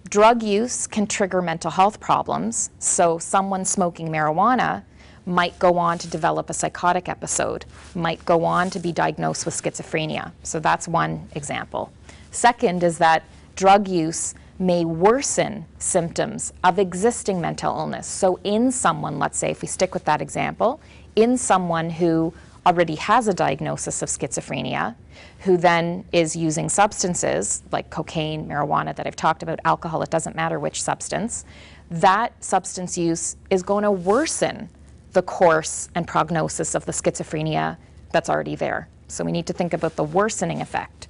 drug 0.10 0.44
use 0.44 0.88
can 0.88 1.08
trigger 1.08 1.42
mental 1.42 1.72
health 1.72 2.02
problems. 2.02 2.70
So 2.80 3.18
someone 3.18 3.64
smoking 3.64 4.10
marijuana 4.10 4.84
might 5.26 5.58
go 5.60 5.78
on 5.78 5.98
to 6.00 6.10
develop 6.10 6.50
a 6.50 6.54
psychotic 6.54 7.08
episode, 7.08 7.64
might 7.96 8.26
go 8.26 8.44
on 8.44 8.70
to 8.72 8.80
be 8.80 8.92
diagnosed 8.92 9.46
with 9.46 9.56
schizophrenia. 9.56 10.34
So 10.44 10.60
that's 10.60 10.86
one 10.86 11.30
example. 11.34 11.94
Second 12.32 12.84
is 12.84 12.98
that 12.98 13.24
drug 13.56 13.88
use 13.88 14.36
may 14.60 14.86
worsen 14.86 15.66
symptoms 15.78 16.52
of 16.64 16.80
existing 16.80 17.40
mental 17.40 17.78
illness. 17.78 18.08
So, 18.08 18.40
in 18.44 18.72
someone, 18.72 19.20
let's 19.20 19.38
say, 19.38 19.52
if 19.52 19.62
we 19.62 19.68
stick 19.68 19.94
with 19.94 20.06
that 20.06 20.22
example, 20.22 20.80
in 21.16 21.38
someone 21.38 21.90
who 21.90 22.34
already 22.66 22.96
has 22.96 23.28
a 23.28 23.34
diagnosis 23.34 24.02
of 24.02 24.10
schizophrenia, 24.10 24.96
who 25.40 25.58
then 25.58 26.04
is 26.12 26.36
using 26.36 26.68
substances 26.68 27.64
like 27.72 27.90
cocaine, 27.90 28.48
marijuana 28.48 28.96
that 28.96 29.08
I've 29.08 29.16
talked 29.16 29.42
about, 29.42 29.60
alcohol, 29.64 30.02
it 30.02 30.10
doesn't 30.10 30.36
matter 30.36 30.60
which 30.60 30.82
substance, 30.82 31.46
that 31.90 32.44
substance 32.44 32.98
use 32.98 33.38
is 33.50 33.64
going 33.64 33.84
to 33.84 33.92
worsen 33.92 34.70
the 35.14 35.22
course 35.22 35.90
and 35.96 36.06
prognosis 36.08 36.76
of 36.76 36.86
the 36.86 36.92
schizophrenia 36.92 37.78
that's 38.12 38.30
already 38.30 38.56
there. 38.56 38.90
So 39.08 39.24
we 39.24 39.32
need 39.32 39.48
to 39.48 39.54
think 39.54 39.74
about 39.74 39.96
the 39.96 40.04
worsening 40.04 40.62
effect. 40.62 41.08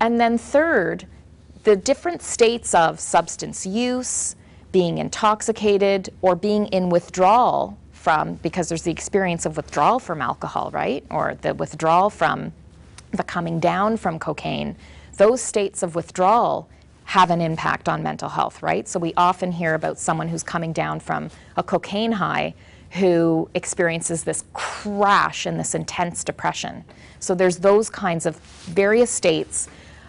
And 0.00 0.20
then, 0.20 0.36
third, 0.36 1.06
the 1.64 1.76
different 1.76 2.22
states 2.22 2.74
of 2.74 3.00
substance 3.00 3.66
use, 3.66 4.36
being 4.70 4.98
intoxicated, 4.98 6.10
or 6.22 6.36
being 6.36 6.66
in 6.66 6.90
withdrawal 6.90 7.78
from, 7.92 8.34
because 8.34 8.68
there's 8.68 8.82
the 8.82 8.90
experience 8.90 9.46
of 9.46 9.56
withdrawal 9.56 9.98
from 9.98 10.20
alcohol, 10.20 10.70
right? 10.72 11.04
Or 11.10 11.36
the 11.40 11.54
withdrawal 11.54 12.10
from 12.10 12.52
the 13.12 13.22
coming 13.22 13.60
down 13.60 13.96
from 13.96 14.18
cocaine. 14.18 14.76
Those 15.16 15.40
states 15.40 15.82
of 15.82 15.94
withdrawal 15.94 16.68
have 17.04 17.30
an 17.30 17.40
impact 17.40 17.88
on 17.88 18.02
mental 18.02 18.28
health, 18.28 18.62
right? 18.62 18.86
So 18.86 18.98
we 18.98 19.14
often 19.16 19.52
hear 19.52 19.74
about 19.74 19.98
someone 19.98 20.28
who's 20.28 20.42
coming 20.42 20.72
down 20.72 21.00
from 21.00 21.30
a 21.56 21.62
cocaine 21.62 22.12
high 22.12 22.54
who 22.90 23.48
experiences 23.54 24.24
this 24.24 24.44
crash 24.52 25.46
and 25.46 25.58
this 25.58 25.74
intense 25.74 26.24
depression. 26.24 26.84
So 27.20 27.34
there's 27.34 27.58
those 27.58 27.90
kinds 27.90 28.26
of 28.26 28.36
various 28.36 29.10
states 29.10 29.68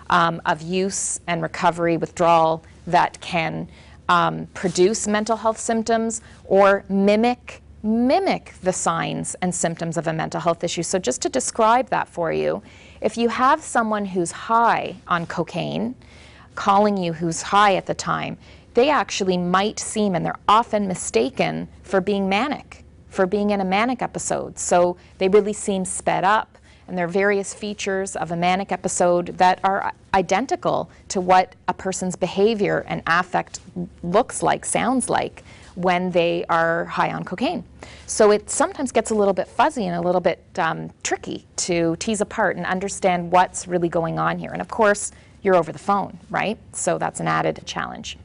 um, 0.09 0.41
of 0.45 0.61
use 0.61 1.19
and 1.27 1.41
recovery 1.41 1.97
withdrawal 1.97 2.63
that 2.87 3.19
can 3.21 3.67
um, 4.09 4.47
produce 4.53 5.07
mental 5.07 5.37
health 5.37 5.57
symptoms 5.59 6.21
or 6.45 6.85
mimic 6.89 7.61
mimic 7.85 8.53
the 8.63 8.73
signs 8.73 9.35
and 9.43 9.53
symptoms 9.53 9.95
of 9.95 10.07
a 10.07 10.13
mental 10.13 10.41
health 10.41 10.63
issue. 10.63 10.81
So 10.81 10.97
just 10.97 11.21
to 11.21 11.29
describe 11.29 11.89
that 11.89 12.07
for 12.07 12.33
you, 12.33 12.63
if 12.99 13.15
you 13.15 13.29
have 13.29 13.61
someone 13.61 14.05
who's 14.05 14.31
high 14.31 14.95
on 15.07 15.27
cocaine 15.27 15.93
calling 16.55 16.97
you 16.97 17.13
who's 17.13 17.43
high 17.43 17.75
at 17.75 17.85
the 17.85 17.93
time, 17.93 18.37
they 18.73 18.89
actually 18.89 19.37
might 19.37 19.79
seem 19.79 20.15
and 20.15 20.25
they're 20.25 20.39
often 20.47 20.87
mistaken 20.87 21.67
for 21.83 22.01
being 22.01 22.27
manic, 22.27 22.83
for 23.09 23.27
being 23.27 23.51
in 23.51 23.61
a 23.61 23.65
manic 23.65 24.01
episode. 24.01 24.57
So 24.57 24.97
they 25.19 25.29
really 25.29 25.53
seem 25.53 25.85
sped 25.85 26.23
up 26.23 26.57
and 26.87 26.97
there 26.97 27.05
are 27.05 27.09
various 27.09 27.53
features 27.53 28.15
of 28.15 28.31
a 28.31 28.35
manic 28.35 28.71
episode 28.71 29.37
that 29.37 29.59
are 29.63 29.93
identical 30.13 30.89
to 31.09 31.19
what 31.19 31.55
a 31.67 31.73
person's 31.73 32.15
behavior 32.15 32.85
and 32.87 33.01
affect 33.07 33.59
looks 34.03 34.43
like, 34.43 34.65
sounds 34.65 35.09
like 35.09 35.43
when 35.75 36.11
they 36.11 36.45
are 36.47 36.85
high 36.85 37.11
on 37.11 37.23
cocaine. 37.23 37.63
So 38.05 38.31
it 38.31 38.49
sometimes 38.49 38.91
gets 38.91 39.11
a 39.11 39.15
little 39.15 39.33
bit 39.33 39.47
fuzzy 39.47 39.85
and 39.85 39.95
a 39.95 40.01
little 40.01 40.21
bit 40.21 40.43
um, 40.57 40.91
tricky 41.03 41.45
to 41.57 41.95
tease 41.97 42.21
apart 42.21 42.55
and 42.55 42.65
understand 42.65 43.31
what's 43.31 43.67
really 43.67 43.89
going 43.89 44.17
on 44.17 44.39
here. 44.39 44.51
And 44.51 44.61
of 44.61 44.69
course, 44.69 45.11
you're 45.41 45.55
over 45.55 45.71
the 45.71 45.79
phone, 45.79 46.17
right? 46.29 46.57
So 46.71 46.97
that's 46.97 47.19
an 47.19 47.27
added 47.27 47.61
challenge. 47.65 48.17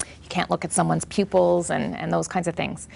You 0.00 0.28
can't 0.28 0.50
look 0.50 0.64
at 0.64 0.72
someone's 0.72 1.04
pupils 1.04 1.70
and, 1.70 1.96
and 1.96 2.12
those 2.12 2.28
kinds 2.28 2.48
of 2.48 2.54
things. 2.54 2.88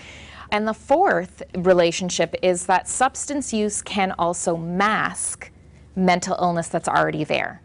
And 0.51 0.67
the 0.67 0.75
fourth 0.75 1.43
relationship 1.57 2.35
is 2.43 2.67
that 2.67 2.89
substance 2.89 3.53
use 3.53 3.83
can 3.83 4.13
also 4.13 4.57
mask 4.57 5.51
mental 5.95 6.37
illness 6.41 6.69
that's 6.69 6.89
already 6.89 7.25
there. 7.25 7.61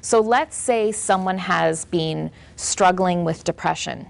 So 0.00 0.20
let's 0.20 0.56
say 0.56 0.92
someone 0.92 1.38
has 1.38 1.84
been 1.86 2.30
struggling 2.56 3.24
with 3.24 3.44
depression. 3.44 4.06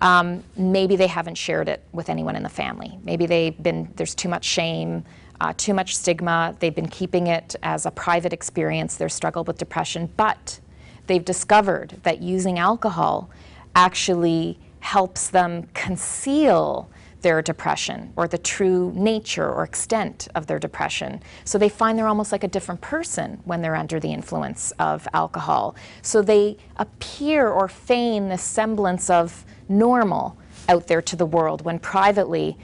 Um, 0.00 0.44
maybe 0.56 0.96
they 0.96 1.06
haven't 1.06 1.36
shared 1.36 1.68
it 1.68 1.82
with 1.92 2.08
anyone 2.08 2.36
in 2.36 2.42
the 2.42 2.48
family. 2.48 2.98
Maybe 3.04 3.26
they've 3.26 3.60
been 3.62 3.90
there's 3.96 4.14
too 4.14 4.28
much 4.28 4.44
shame, 4.44 5.04
uh, 5.40 5.54
too 5.56 5.72
much 5.72 5.96
stigma. 5.96 6.54
They've 6.58 6.74
been 6.74 6.88
keeping 6.88 7.26
it 7.26 7.56
as 7.62 7.86
a 7.86 7.90
private 7.90 8.32
experience. 8.32 8.96
Their 8.96 9.08
struggle 9.08 9.44
with 9.44 9.56
depression, 9.56 10.10
but 10.16 10.60
they've 11.06 11.24
discovered 11.24 12.00
that 12.02 12.20
using 12.20 12.58
alcohol 12.58 13.30
actually 13.74 14.58
helps 14.80 15.28
them 15.28 15.68
conceal 15.72 16.90
their 17.24 17.40
depression 17.40 18.12
or 18.16 18.28
the 18.28 18.36
true 18.36 18.92
nature 18.94 19.50
or 19.50 19.64
extent 19.64 20.28
of 20.34 20.46
their 20.46 20.58
depression. 20.58 21.22
So 21.46 21.56
they 21.56 21.70
find 21.70 21.98
they're 21.98 22.06
almost 22.06 22.32
like 22.32 22.44
a 22.44 22.48
different 22.48 22.82
person 22.82 23.40
when 23.46 23.62
they're 23.62 23.74
under 23.74 23.98
the 23.98 24.12
influence 24.12 24.72
of 24.78 25.08
alcohol. 25.14 25.74
So 26.02 26.20
they 26.20 26.58
appear 26.76 27.48
or 27.48 27.66
feign 27.66 28.28
the 28.28 28.36
semblance 28.36 29.08
of 29.08 29.46
normal 29.70 30.36
out 30.68 30.86
there 30.86 31.00
to 31.00 31.16
the 31.16 31.24
world 31.24 31.64
when 31.64 31.78
privately 31.78 32.58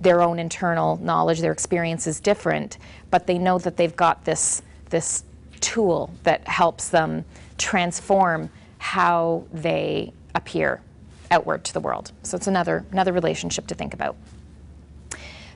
their 0.00 0.22
own 0.22 0.38
internal 0.38 0.96
knowledge, 0.98 1.40
their 1.40 1.52
experience 1.52 2.06
is 2.06 2.20
different, 2.20 2.78
but 3.10 3.26
they 3.26 3.36
know 3.36 3.58
that 3.58 3.76
they've 3.76 3.96
got 3.96 4.24
this, 4.24 4.62
this 4.90 5.24
tool 5.60 6.08
that 6.22 6.46
helps 6.46 6.88
them 6.88 7.24
transform 7.58 8.48
how 8.78 9.44
they 9.52 10.12
appear 10.36 10.80
outward 11.34 11.64
to 11.64 11.72
the 11.72 11.80
world. 11.80 12.06
So 12.22 12.36
it's 12.36 12.46
another, 12.46 12.76
another 12.92 13.12
relationship 13.12 13.66
to 13.66 13.74
think 13.74 13.92
about. 13.94 14.16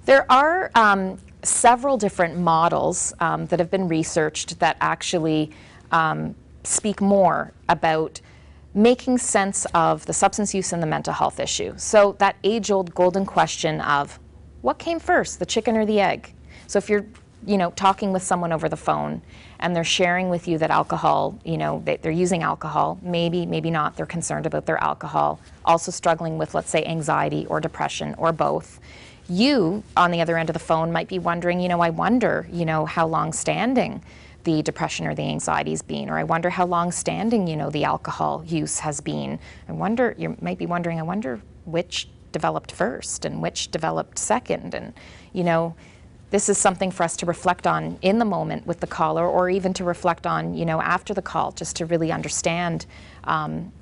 There 0.04 0.24
are 0.30 0.70
um, 0.74 1.18
several 1.42 1.96
different 1.96 2.34
models 2.38 3.12
um, 3.20 3.46
that 3.46 3.58
have 3.58 3.70
been 3.70 3.88
researched 3.88 4.58
that 4.58 4.76
actually 4.80 5.50
um, 5.92 6.34
speak 6.64 7.00
more 7.00 7.52
about 7.68 8.20
making 8.74 9.18
sense 9.18 9.66
of 9.74 10.04
the 10.06 10.12
substance 10.12 10.54
use 10.54 10.72
and 10.72 10.82
the 10.82 10.86
mental 10.86 11.12
health 11.12 11.40
issue. 11.40 11.72
So 11.76 12.16
that 12.18 12.36
age-old 12.44 12.94
golden 12.94 13.24
question 13.24 13.80
of 13.80 14.18
what 14.62 14.78
came 14.78 15.00
first, 15.00 15.38
the 15.38 15.46
chicken 15.46 15.76
or 15.76 15.86
the 15.86 16.00
egg? 16.00 16.34
So 16.66 16.78
if 16.78 16.88
you're 16.90 17.06
you 17.46 17.56
know, 17.56 17.70
talking 17.70 18.12
with 18.12 18.22
someone 18.22 18.52
over 18.52 18.68
the 18.68 18.76
phone 18.76 19.22
and 19.60 19.74
they're 19.74 19.84
sharing 19.84 20.28
with 20.28 20.48
you 20.48 20.58
that 20.58 20.70
alcohol, 20.70 21.38
you 21.44 21.56
know, 21.56 21.82
they, 21.84 21.98
are 22.04 22.10
using 22.10 22.42
alcohol, 22.42 22.98
maybe, 23.02 23.46
maybe 23.46 23.70
not, 23.70 23.96
they're 23.96 24.06
concerned 24.06 24.46
about 24.46 24.66
their 24.66 24.82
alcohol, 24.82 25.40
also 25.64 25.90
struggling 25.90 26.38
with, 26.38 26.54
let's 26.54 26.70
say, 26.70 26.84
anxiety 26.84 27.46
or 27.46 27.60
depression 27.60 28.14
or 28.18 28.32
both. 28.32 28.80
You, 29.28 29.82
on 29.96 30.10
the 30.10 30.20
other 30.20 30.38
end 30.38 30.48
of 30.48 30.54
the 30.54 30.60
phone, 30.60 30.90
might 30.90 31.08
be 31.08 31.18
wondering, 31.18 31.60
you 31.60 31.68
know, 31.68 31.80
I 31.80 31.90
wonder, 31.90 32.48
you 32.50 32.64
know, 32.64 32.86
how 32.86 33.06
long 33.06 33.32
standing 33.32 34.02
the 34.44 34.62
depression 34.62 35.06
or 35.06 35.14
the 35.14 35.22
anxiety's 35.22 35.82
been, 35.82 36.08
or 36.08 36.18
I 36.18 36.24
wonder 36.24 36.48
how 36.48 36.64
long 36.64 36.90
standing, 36.92 37.46
you 37.46 37.56
know, 37.56 37.68
the 37.68 37.84
alcohol 37.84 38.42
use 38.46 38.78
has 38.78 39.00
been. 39.00 39.38
I 39.68 39.72
wonder, 39.72 40.14
you 40.16 40.36
might 40.40 40.58
be 40.58 40.66
wondering, 40.66 40.98
I 40.98 41.02
wonder 41.02 41.40
which 41.66 42.08
developed 42.32 42.72
first 42.72 43.24
and 43.24 43.42
which 43.42 43.70
developed 43.70 44.18
second. 44.18 44.74
And, 44.74 44.94
you 45.32 45.44
know, 45.44 45.74
this 46.30 46.48
is 46.48 46.58
something 46.58 46.90
for 46.90 47.02
us 47.02 47.16
to 47.18 47.26
reflect 47.26 47.66
on 47.66 47.98
in 48.02 48.18
the 48.18 48.24
moment 48.24 48.66
with 48.66 48.80
the 48.80 48.86
caller 48.86 49.26
or 49.26 49.48
even 49.48 49.72
to 49.74 49.84
reflect 49.84 50.26
on, 50.26 50.54
you 50.54 50.66
know, 50.66 50.80
after 50.80 51.14
the 51.14 51.22
call 51.22 51.52
just 51.52 51.76
to 51.76 51.86
really 51.86 52.12
understand 52.12 52.86
um, 53.24 53.72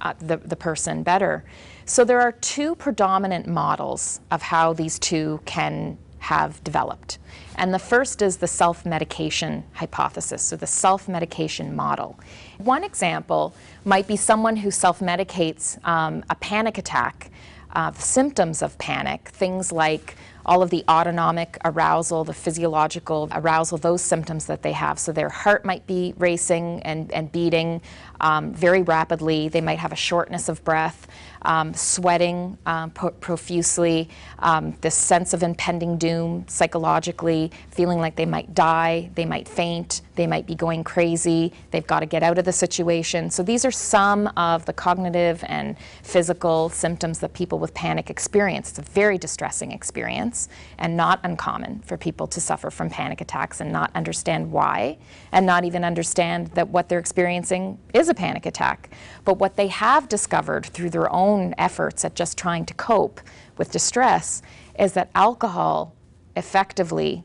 uh, 0.00 0.14
the, 0.20 0.36
the 0.36 0.56
person 0.56 1.02
better. 1.02 1.44
So 1.84 2.04
there 2.04 2.20
are 2.20 2.32
two 2.32 2.74
predominant 2.74 3.46
models 3.46 4.20
of 4.30 4.42
how 4.42 4.72
these 4.72 4.98
two 4.98 5.40
can 5.44 5.98
have 6.18 6.62
developed. 6.64 7.18
And 7.56 7.72
the 7.72 7.78
first 7.78 8.20
is 8.20 8.36
the 8.36 8.48
self 8.48 8.84
medication 8.84 9.64
hypothesis, 9.72 10.42
so 10.42 10.56
the 10.56 10.66
self 10.66 11.08
medication 11.08 11.74
model. 11.74 12.18
One 12.58 12.82
example 12.82 13.54
might 13.84 14.06
be 14.06 14.16
someone 14.16 14.56
who 14.56 14.70
self 14.70 15.00
medicates 15.00 15.78
um, 15.86 16.24
a 16.28 16.34
panic 16.34 16.78
attack, 16.78 17.30
uh, 17.72 17.92
symptoms 17.92 18.62
of 18.62 18.76
panic, 18.78 19.28
things 19.28 19.70
like 19.70 20.16
all 20.46 20.62
of 20.62 20.70
the 20.70 20.84
autonomic 20.88 21.58
arousal, 21.64 22.24
the 22.24 22.32
physiological 22.32 23.28
arousal, 23.32 23.76
those 23.76 24.00
symptoms 24.00 24.46
that 24.46 24.62
they 24.62 24.72
have. 24.72 24.98
So 24.98 25.12
their 25.12 25.28
heart 25.28 25.64
might 25.64 25.86
be 25.86 26.14
racing 26.16 26.80
and, 26.84 27.12
and 27.12 27.30
beating 27.30 27.82
um, 28.20 28.52
very 28.52 28.82
rapidly. 28.82 29.48
They 29.48 29.60
might 29.60 29.78
have 29.78 29.92
a 29.92 29.96
shortness 29.96 30.48
of 30.48 30.64
breath 30.64 31.06
um, 31.46 31.72
sweating 31.74 32.58
um, 32.66 32.90
profusely, 32.90 34.08
um, 34.40 34.76
this 34.80 34.94
sense 34.94 35.32
of 35.32 35.42
impending 35.42 35.96
doom 35.96 36.44
psychologically, 36.48 37.50
feeling 37.70 37.98
like 37.98 38.16
they 38.16 38.26
might 38.26 38.54
die, 38.54 39.10
they 39.14 39.24
might 39.24 39.48
faint, 39.48 40.02
they 40.16 40.26
might 40.26 40.46
be 40.46 40.54
going 40.54 40.82
crazy, 40.82 41.52
they've 41.70 41.86
got 41.86 42.00
to 42.00 42.06
get 42.06 42.22
out 42.22 42.38
of 42.38 42.44
the 42.44 42.52
situation. 42.52 43.30
So 43.30 43.42
these 43.42 43.64
are 43.64 43.70
some 43.70 44.26
of 44.36 44.66
the 44.66 44.72
cognitive 44.72 45.44
and 45.46 45.76
physical 46.02 46.68
symptoms 46.68 47.20
that 47.20 47.32
people 47.32 47.58
with 47.58 47.72
panic 47.74 48.10
experience. 48.10 48.70
It's 48.70 48.78
a 48.80 48.82
very 48.82 49.16
distressing 49.16 49.72
experience 49.72 50.48
and 50.78 50.96
not 50.96 51.20
uncommon 51.22 51.80
for 51.80 51.96
people 51.96 52.26
to 52.28 52.40
suffer 52.40 52.70
from 52.70 52.90
panic 52.90 53.20
attacks 53.20 53.60
and 53.60 53.70
not 53.72 53.90
understand 53.94 54.50
why 54.50 54.98
and 55.32 55.46
not 55.46 55.64
even 55.64 55.84
understand 55.84 56.48
that 56.48 56.68
what 56.68 56.88
they're 56.88 56.98
experiencing 56.98 57.78
is 57.94 58.05
a 58.08 58.14
panic 58.14 58.46
attack. 58.46 58.90
But 59.24 59.38
what 59.38 59.56
they 59.56 59.68
have 59.68 60.08
discovered 60.08 60.66
through 60.66 60.90
their 60.90 61.12
own 61.12 61.54
efforts 61.58 62.04
at 62.04 62.14
just 62.14 62.38
trying 62.38 62.66
to 62.66 62.74
cope 62.74 63.20
with 63.56 63.72
distress 63.72 64.42
is 64.78 64.92
that 64.94 65.10
alcohol 65.14 65.94
effectively, 66.36 67.24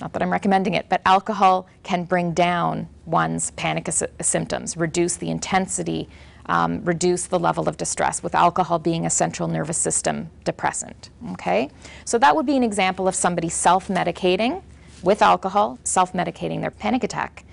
not 0.00 0.12
that 0.12 0.22
I'm 0.22 0.32
recommending 0.32 0.74
it, 0.74 0.86
but 0.88 1.00
alcohol 1.06 1.66
can 1.82 2.04
bring 2.04 2.32
down 2.32 2.88
one's 3.06 3.50
panic 3.52 3.88
symptoms, 4.20 4.76
reduce 4.76 5.16
the 5.16 5.30
intensity, 5.30 6.08
um, 6.46 6.84
reduce 6.84 7.26
the 7.26 7.38
level 7.38 7.68
of 7.68 7.76
distress, 7.76 8.22
with 8.22 8.34
alcohol 8.34 8.78
being 8.78 9.06
a 9.06 9.10
central 9.10 9.48
nervous 9.48 9.78
system 9.78 10.28
depressant. 10.44 11.10
Okay? 11.32 11.70
So 12.04 12.18
that 12.18 12.34
would 12.34 12.46
be 12.46 12.56
an 12.56 12.64
example 12.64 13.06
of 13.06 13.14
somebody 13.14 13.48
self 13.48 13.88
medicating 13.88 14.62
with 15.02 15.22
alcohol, 15.22 15.78
self 15.84 16.12
medicating 16.12 16.60
their 16.60 16.70
panic 16.70 17.04
attack. 17.04 17.44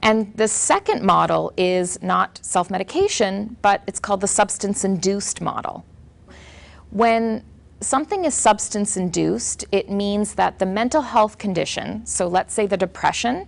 And 0.00 0.36
the 0.36 0.48
second 0.48 1.02
model 1.02 1.52
is 1.56 2.00
not 2.02 2.38
self 2.42 2.70
medication, 2.70 3.56
but 3.62 3.82
it's 3.86 3.98
called 3.98 4.20
the 4.20 4.28
substance 4.28 4.84
induced 4.84 5.40
model. 5.40 5.84
When 6.90 7.44
something 7.80 8.24
is 8.24 8.34
substance 8.34 8.96
induced, 8.96 9.64
it 9.72 9.90
means 9.90 10.34
that 10.34 10.58
the 10.58 10.66
mental 10.66 11.02
health 11.02 11.38
condition, 11.38 12.06
so 12.06 12.26
let's 12.26 12.54
say 12.54 12.66
the 12.66 12.76
depression 12.76 13.46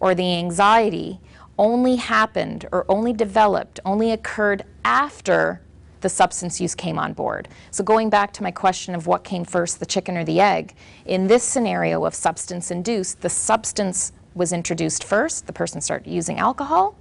or 0.00 0.14
the 0.14 0.34
anxiety, 0.36 1.20
only 1.58 1.96
happened 1.96 2.66
or 2.72 2.86
only 2.88 3.12
developed, 3.12 3.80
only 3.84 4.12
occurred 4.12 4.64
after 4.84 5.60
the 6.00 6.08
substance 6.08 6.60
use 6.60 6.74
came 6.74 6.98
on 6.98 7.12
board. 7.12 7.48
So, 7.70 7.84
going 7.84 8.08
back 8.08 8.32
to 8.34 8.42
my 8.42 8.50
question 8.50 8.94
of 8.94 9.06
what 9.06 9.24
came 9.24 9.44
first, 9.44 9.78
the 9.78 9.86
chicken 9.86 10.16
or 10.16 10.24
the 10.24 10.40
egg, 10.40 10.74
in 11.04 11.26
this 11.26 11.42
scenario 11.42 12.04
of 12.04 12.14
substance 12.14 12.70
induced, 12.70 13.20
the 13.20 13.28
substance 13.28 14.12
was 14.34 14.52
introduced 14.52 15.04
first. 15.04 15.46
The 15.46 15.52
person 15.52 15.80
started 15.80 16.10
using 16.10 16.38
alcohol 16.38 16.96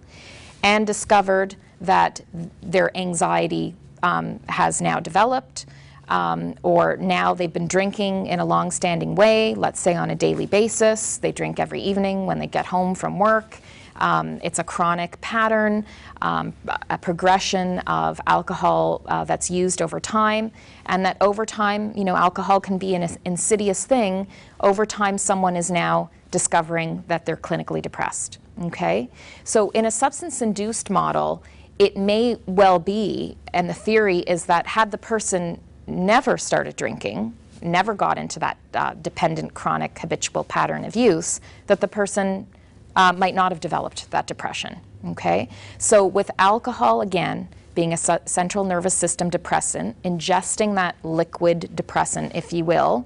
and 0.63 0.85
discovered 0.85 1.55
that 1.81 2.21
their 2.61 2.95
anxiety 2.97 3.75
um, 4.03 4.39
has 4.49 4.81
now 4.81 4.99
developed. 4.99 5.65
Um, 6.09 6.55
or 6.63 6.97
now 6.97 7.35
they've 7.35 7.53
been 7.53 7.67
drinking 7.67 8.25
in 8.27 8.39
a 8.39 8.45
long 8.45 8.71
standing 8.71 9.13
way, 9.13 9.53
let's 9.53 9.79
say 9.79 9.95
on 9.95 10.09
a 10.09 10.15
daily 10.15 10.47
basis. 10.47 11.17
They 11.17 11.31
drink 11.31 11.59
every 11.59 11.81
evening 11.81 12.25
when 12.25 12.39
they 12.39 12.47
get 12.47 12.65
home 12.65 12.95
from 12.95 13.19
work. 13.19 13.59
Um, 13.97 14.39
it's 14.41 14.59
a 14.59 14.63
chronic 14.63 15.19
pattern, 15.21 15.85
um, 16.21 16.53
a 16.89 16.97
progression 16.97 17.79
of 17.79 18.19
alcohol 18.27 19.01
uh, 19.05 19.25
that's 19.25 19.51
used 19.51 19.81
over 19.81 19.99
time, 19.99 20.51
and 20.85 21.05
that 21.05 21.17
over 21.21 21.45
time, 21.45 21.93
you 21.95 22.05
know, 22.05 22.15
alcohol 22.15 22.59
can 22.59 22.77
be 22.77 22.95
an 22.95 23.07
insidious 23.25 23.85
thing. 23.85 24.27
Over 24.61 24.85
time, 24.85 25.17
someone 25.17 25.55
is 25.55 25.69
now 25.69 26.09
discovering 26.31 27.03
that 27.07 27.25
they're 27.25 27.37
clinically 27.37 27.81
depressed. 27.81 28.37
Okay? 28.61 29.09
So, 29.43 29.69
in 29.71 29.85
a 29.85 29.91
substance 29.91 30.41
induced 30.41 30.89
model, 30.89 31.43
it 31.77 31.95
may 31.95 32.37
well 32.45 32.77
be, 32.77 33.37
and 33.53 33.69
the 33.69 33.73
theory 33.73 34.19
is 34.19 34.45
that 34.45 34.67
had 34.67 34.91
the 34.91 34.97
person 34.97 35.61
never 35.87 36.37
started 36.37 36.75
drinking, 36.75 37.35
never 37.61 37.93
got 37.93 38.17
into 38.17 38.39
that 38.39 38.57
uh, 38.73 38.93
dependent, 39.01 39.53
chronic, 39.53 39.97
habitual 39.97 40.43
pattern 40.43 40.83
of 40.85 40.95
use, 40.95 41.39
that 41.67 41.79
the 41.79 41.87
person 41.87 42.47
uh, 42.95 43.13
might 43.13 43.33
not 43.33 43.51
have 43.51 43.61
developed 43.61 44.11
that 44.11 44.27
depression. 44.27 44.79
Okay? 45.07 45.47
So, 45.77 46.05
with 46.05 46.29
alcohol, 46.37 47.01
again, 47.01 47.47
being 47.75 47.93
a 47.93 47.97
central 47.97 48.65
nervous 48.65 48.93
system 48.93 49.29
depressant, 49.29 50.01
ingesting 50.03 50.75
that 50.75 50.97
liquid 51.03 51.69
depressant, 51.75 52.35
if 52.35 52.51
you 52.51 52.65
will, 52.65 53.05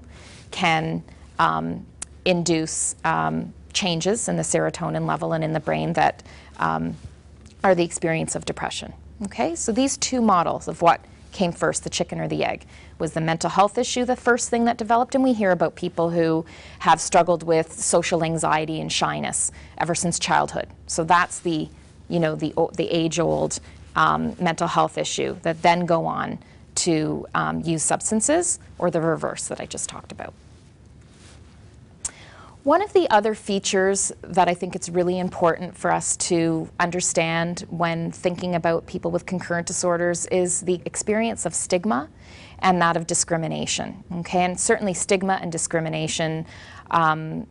can 0.49 1.03
um, 1.37 1.85
induce 2.25 2.95
um, 3.03 3.53
changes 3.73 4.27
in 4.29 4.37
the 4.37 4.43
serotonin 4.43 5.07
level 5.07 5.33
and 5.33 5.43
in 5.43 5.53
the 5.53 5.59
brain 5.59 5.93
that 5.93 6.23
um, 6.57 6.95
are 7.63 7.75
the 7.75 7.83
experience 7.83 8.35
of 8.35 8.45
depression. 8.45 8.93
Okay, 9.23 9.55
so 9.55 9.71
these 9.71 9.97
two 9.97 10.21
models 10.21 10.67
of 10.67 10.81
what 10.81 10.99
came 11.31 11.51
first, 11.51 11.83
the 11.83 11.89
chicken 11.89 12.19
or 12.19 12.27
the 12.27 12.45
egg. 12.45 12.65
Was 12.99 13.13
the 13.13 13.21
mental 13.21 13.49
health 13.49 13.77
issue 13.77 14.05
the 14.05 14.15
first 14.15 14.49
thing 14.49 14.65
that 14.65 14.77
developed? 14.77 15.15
And 15.15 15.23
we 15.23 15.33
hear 15.33 15.51
about 15.51 15.75
people 15.75 16.11
who 16.11 16.45
have 16.79 17.01
struggled 17.01 17.43
with 17.43 17.73
social 17.73 18.23
anxiety 18.23 18.79
and 18.79 18.91
shyness 18.91 19.51
ever 19.77 19.95
since 19.95 20.19
childhood. 20.19 20.67
So 20.87 21.03
that's 21.03 21.39
the, 21.39 21.67
you 22.07 22.19
know, 22.19 22.35
the, 22.35 22.53
the 22.77 22.87
age-old 22.89 23.59
um, 23.95 24.35
mental 24.39 24.67
health 24.67 24.97
issue 24.97 25.37
that 25.41 25.61
then 25.61 25.85
go 25.85 26.05
on 26.05 26.39
to 26.75 27.25
um, 27.35 27.61
use 27.61 27.83
substances 27.83 28.59
or 28.77 28.91
the 28.91 29.01
reverse 29.01 29.47
that 29.47 29.59
I 29.59 29.65
just 29.65 29.89
talked 29.89 30.11
about. 30.11 30.33
One 32.63 32.81
of 32.81 32.93
the 32.93 33.09
other 33.09 33.35
features 33.35 34.13
that 34.21 34.47
I 34.47 34.53
think 34.53 34.73
it's 34.73 34.87
really 34.87 35.19
important 35.19 35.75
for 35.75 35.91
us 35.91 36.15
to 36.17 36.69
understand 36.79 37.65
when 37.69 38.09
thinking 38.09 38.55
about 38.55 38.87
people 38.87 39.11
with 39.11 39.25
concurrent 39.25 39.67
disorders 39.67 40.27
is 40.27 40.61
the 40.61 40.81
experience 40.85 41.45
of 41.45 41.53
stigma 41.53 42.09
and 42.59 42.81
that 42.81 42.95
of 42.95 43.05
discrimination. 43.05 44.01
Okay, 44.19 44.43
and 44.43 44.57
certainly 44.57 44.93
stigma 44.93 45.39
and 45.41 45.51
discrimination. 45.51 46.45
Um, 46.89 47.47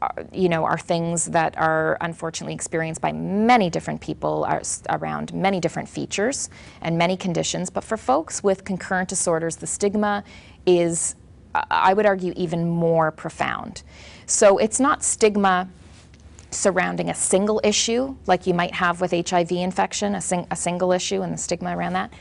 are, 0.00 0.14
you 0.32 0.48
know, 0.48 0.64
are 0.64 0.78
things 0.78 1.26
that 1.26 1.58
are 1.58 1.98
unfortunately 2.00 2.54
experienced 2.54 3.00
by 3.00 3.10
many 3.10 3.68
different 3.68 4.00
people 4.00 4.46
around 4.88 5.34
many 5.34 5.58
different 5.58 5.88
features 5.88 6.48
and 6.82 6.96
many 6.96 7.16
conditions. 7.16 7.70
But 7.70 7.82
for 7.82 7.96
folks 7.96 8.44
with 8.44 8.64
concurrent 8.64 9.08
disorders, 9.08 9.56
the 9.56 9.66
stigma 9.66 10.22
is, 10.66 11.16
I 11.54 11.94
would 11.94 12.06
argue, 12.06 12.32
even 12.36 12.68
more 12.68 13.10
profound. 13.10 13.82
So 14.26 14.58
it's 14.58 14.78
not 14.78 15.02
stigma 15.02 15.68
surrounding 16.50 17.10
a 17.10 17.14
single 17.14 17.60
issue 17.62 18.16
like 18.26 18.46
you 18.46 18.54
might 18.54 18.74
have 18.74 19.00
with 19.00 19.10
HIV 19.10 19.52
infection, 19.52 20.14
a, 20.14 20.20
sing- 20.20 20.46
a 20.50 20.56
single 20.56 20.92
issue 20.92 21.22
and 21.22 21.32
the 21.32 21.38
stigma 21.38 21.76
around 21.76 21.92
that. 21.94 22.12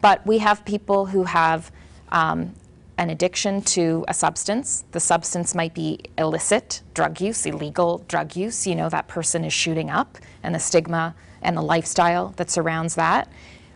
But 0.00 0.26
we 0.26 0.38
have 0.38 0.64
people 0.64 1.06
who 1.06 1.24
have 1.24 1.70
um, 2.10 2.54
an 2.98 3.10
addiction 3.10 3.62
to 3.62 4.04
a 4.08 4.14
substance. 4.14 4.84
The 4.92 5.00
substance 5.00 5.54
might 5.54 5.74
be 5.74 6.00
illicit 6.18 6.82
drug 6.94 7.20
use, 7.20 7.46
illegal 7.46 8.04
drug 8.08 8.36
use. 8.36 8.66
You 8.66 8.74
know, 8.74 8.88
that 8.88 9.08
person 9.08 9.44
is 9.44 9.52
shooting 9.52 9.90
up, 9.90 10.18
and 10.42 10.54
the 10.54 10.58
stigma 10.60 11.14
and 11.42 11.56
the 11.56 11.62
lifestyle 11.62 12.34
that 12.36 12.50
surrounds 12.50 12.94
that. 12.94 13.28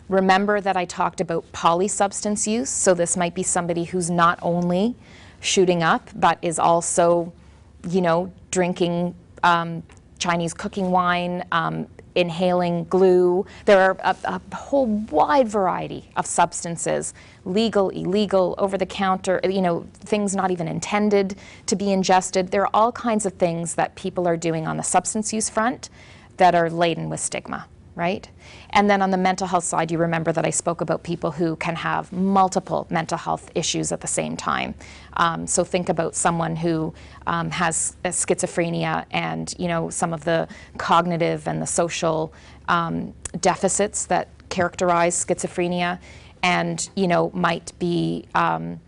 Remember 0.09 0.59
that 0.59 0.75
I 0.75 0.85
talked 0.85 1.21
about 1.21 1.49
polysubstance 1.53 2.45
use. 2.45 2.69
So, 2.69 2.93
this 2.93 3.15
might 3.15 3.35
be 3.35 3.43
somebody 3.43 3.85
who's 3.85 4.09
not 4.09 4.39
only 4.41 4.95
shooting 5.39 5.83
up, 5.83 6.09
but 6.15 6.37
is 6.41 6.59
also 6.59 7.31
you 7.87 8.01
know, 8.01 8.31
drinking 8.51 9.15
um, 9.43 9.83
Chinese 10.17 10.53
cooking 10.53 10.91
wine, 10.91 11.45
um, 11.51 11.87
inhaling 12.15 12.83
glue. 12.85 13.45
There 13.65 13.79
are 13.79 13.97
a, 14.03 14.15
a, 14.25 14.55
whole 14.55 14.87
wide 14.87 15.47
variety 15.47 16.09
of 16.17 16.25
substances, 16.25 17.13
legal, 17.45 17.89
illegal, 17.89 18.55
over 18.57 18.77
the 18.77 18.85
counter, 18.85 19.39
you 19.43 19.61
know, 19.61 19.87
things 19.93 20.35
not 20.35 20.51
even 20.51 20.67
intended 20.67 21.37
to 21.67 21.75
be 21.75 21.91
ingested. 21.91 22.51
There 22.51 22.63
are 22.63 22.71
all 22.73 22.91
kinds 22.91 23.25
of 23.25 23.33
things 23.33 23.75
that 23.75 23.95
people 23.95 24.27
are 24.27 24.37
doing 24.37 24.67
on 24.67 24.75
the 24.75 24.83
substance 24.83 25.31
use 25.31 25.49
front 25.49 25.89
that 26.37 26.55
are 26.55 26.69
laden 26.69 27.09
with 27.09 27.19
stigma. 27.19 27.67
Right? 27.95 28.29
And 28.71 28.89
then 28.89 29.01
on 29.01 29.11
the 29.11 29.17
mental 29.17 29.47
health 29.47 29.63
side, 29.63 29.91
you 29.91 29.97
remember 29.97 30.31
that 30.31 30.45
I 30.45 30.49
spoke 30.51 30.81
about 30.81 31.03
people 31.03 31.31
who 31.31 31.55
can 31.57 31.75
have 31.75 32.11
multiple 32.11 32.87
mental 32.89 33.17
health 33.17 33.51
issues 33.55 33.91
at 33.91 34.01
the 34.01 34.07
same 34.07 34.37
time. 34.37 34.75
Um, 35.17 35.47
so 35.47 35.63
think 35.63 35.89
about 35.89 36.15
someone 36.15 36.55
who 36.55 36.93
um, 37.27 37.51
has 37.51 37.97
schizophrenia 38.05 39.05
and 39.11 39.53
you 39.57 39.67
know 39.67 39.89
some 39.89 40.13
of 40.13 40.23
the 40.23 40.47
cognitive 40.77 41.47
and 41.47 41.61
the 41.61 41.67
social 41.67 42.33
um, 42.67 43.13
deficits 43.41 44.05
that 44.05 44.29
characterize 44.49 45.25
schizophrenia, 45.25 45.99
and 46.41 46.89
you 46.95 47.07
know 47.07 47.31
might 47.33 47.77
be 47.79 48.25
um, 48.35 48.79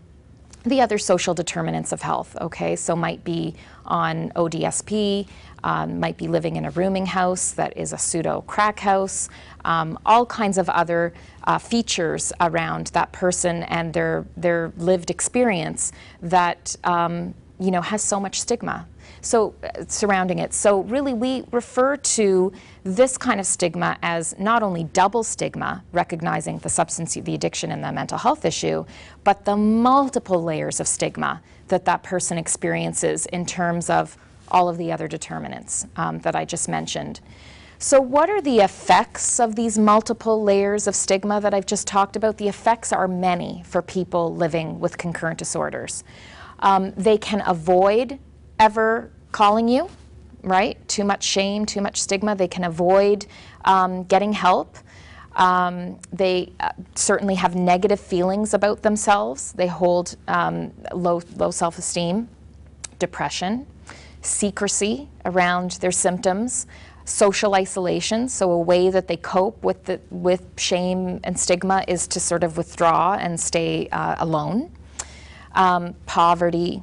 the 0.64 0.80
other 0.80 0.98
social 0.98 1.34
determinants 1.34 1.92
of 1.92 2.02
health. 2.02 2.36
Okay, 2.40 2.76
so 2.76 2.94
might 2.96 3.24
be 3.24 3.54
on 3.84 4.30
ODSP 4.30 5.26
um, 5.64 6.00
might 6.00 6.16
be 6.16 6.28
living 6.28 6.56
in 6.56 6.64
a 6.64 6.70
rooming 6.70 7.06
house 7.06 7.52
that 7.52 7.76
is 7.76 7.92
a 7.92 7.98
pseudo 7.98 8.42
crack 8.42 8.80
house, 8.80 9.28
um, 9.64 9.98
all 10.04 10.26
kinds 10.26 10.58
of 10.58 10.68
other 10.68 11.12
uh, 11.44 11.58
features 11.58 12.32
around 12.40 12.88
that 12.88 13.12
person 13.12 13.62
and 13.64 13.92
their, 13.94 14.26
their 14.36 14.72
lived 14.76 15.10
experience 15.10 15.92
that 16.20 16.76
um, 16.84 17.34
you 17.58 17.70
know, 17.70 17.80
has 17.80 18.02
so 18.02 18.18
much 18.18 18.40
stigma 18.40 18.86
so 19.22 19.54
uh, 19.62 19.84
surrounding 19.86 20.38
it. 20.40 20.52
So 20.52 20.80
really 20.82 21.14
we 21.14 21.44
refer 21.50 21.96
to 21.96 22.52
this 22.84 23.16
kind 23.16 23.40
of 23.40 23.46
stigma 23.46 23.96
as 24.02 24.38
not 24.38 24.62
only 24.62 24.84
double 24.84 25.22
stigma, 25.22 25.84
recognizing 25.92 26.58
the 26.58 26.68
substance, 26.68 27.14
the 27.14 27.34
addiction 27.34 27.70
and 27.70 27.82
the 27.82 27.92
mental 27.92 28.18
health 28.18 28.44
issue, 28.44 28.84
but 29.24 29.44
the 29.44 29.56
multiple 29.56 30.42
layers 30.42 30.80
of 30.80 30.88
stigma 30.88 31.40
that 31.68 31.84
that 31.84 32.02
person 32.02 32.36
experiences 32.36 33.26
in 33.26 33.46
terms 33.46 33.88
of 33.88 34.16
all 34.48 34.68
of 34.68 34.78
the 34.78 34.92
other 34.92 35.08
determinants 35.08 35.86
um, 35.96 36.18
that 36.20 36.36
I 36.36 36.44
just 36.44 36.68
mentioned. 36.68 37.20
So 37.82 38.00
what 38.00 38.30
are 38.30 38.40
the 38.40 38.58
effects 38.60 39.40
of 39.40 39.56
these 39.56 39.76
multiple 39.76 40.40
layers 40.40 40.86
of 40.86 40.94
stigma 40.94 41.40
that 41.40 41.52
I've 41.52 41.66
just 41.66 41.84
talked 41.84 42.14
about? 42.14 42.36
The 42.38 42.46
effects 42.46 42.92
are 42.92 43.08
many 43.08 43.64
for 43.66 43.82
people 43.82 44.32
living 44.32 44.78
with 44.78 44.98
concurrent 44.98 45.38
disorders. 45.38 46.04
Um, 46.60 46.92
they 46.92 47.18
can 47.18 47.42
avoid 47.44 48.20
ever 48.60 49.10
calling 49.32 49.66
you, 49.66 49.90
right? 50.44 50.78
Too 50.86 51.02
much 51.02 51.24
shame, 51.24 51.66
too 51.66 51.80
much 51.80 52.00
stigma. 52.00 52.36
They 52.36 52.46
can 52.46 52.62
avoid 52.62 53.26
um, 53.64 54.04
getting 54.04 54.32
help. 54.32 54.78
Um, 55.34 55.98
they 56.12 56.52
uh, 56.60 56.70
certainly 56.94 57.34
have 57.34 57.56
negative 57.56 57.98
feelings 57.98 58.54
about 58.54 58.82
themselves. 58.82 59.54
They 59.54 59.66
hold 59.66 60.14
um, 60.28 60.72
low, 60.92 61.20
low 61.34 61.50
self-esteem, 61.50 62.28
depression 63.00 63.66
secrecy 64.22 65.08
around 65.24 65.72
their 65.72 65.92
symptoms, 65.92 66.66
social 67.04 67.54
isolation, 67.54 68.28
so 68.28 68.50
a 68.52 68.58
way 68.58 68.88
that 68.88 69.08
they 69.08 69.16
cope 69.16 69.62
with, 69.62 69.84
the, 69.84 70.00
with 70.10 70.44
shame 70.56 71.20
and 71.24 71.38
stigma 71.38 71.84
is 71.88 72.06
to 72.06 72.20
sort 72.20 72.44
of 72.44 72.56
withdraw 72.56 73.14
and 73.14 73.38
stay 73.38 73.88
uh, 73.88 74.16
alone. 74.18 74.70
Um, 75.54 75.94
poverty, 76.06 76.82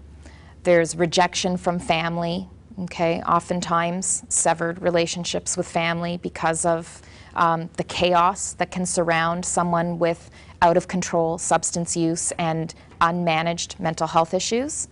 there's 0.63 0.95
rejection 0.95 1.57
from 1.57 1.79
family, 1.79 2.47
okay, 2.81 3.21
oftentimes 3.21 4.23
severed 4.29 4.81
relationships 4.81 5.57
with 5.57 5.67
family 5.67 6.17
because 6.17 6.65
of 6.65 7.01
um, 7.35 7.69
the 7.77 7.83
chaos 7.83 8.53
that 8.53 8.71
can 8.71 8.85
surround 8.85 9.45
someone 9.45 9.97
with 9.99 10.29
out 10.61 10.75
of 10.75 10.87
control 10.87 11.37
substance 11.37 11.95
use 11.95 12.31
and 12.33 12.73
unmanaged 13.01 13.79
mental 13.79 14.07
health 14.07 14.33
issues. 14.33 14.89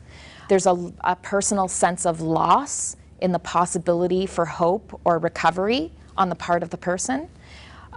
There's 0.48 0.66
a, 0.66 0.94
a 1.04 1.16
personal 1.16 1.68
sense 1.68 2.06
of 2.06 2.22
loss 2.22 2.96
in 3.20 3.32
the 3.32 3.40
possibility 3.40 4.26
for 4.26 4.46
hope 4.46 5.00
or 5.04 5.18
recovery 5.18 5.92
on 6.18 6.30
the 6.30 6.36
part 6.36 6.64
of 6.64 6.70
the 6.70 6.78
person. 6.78 7.30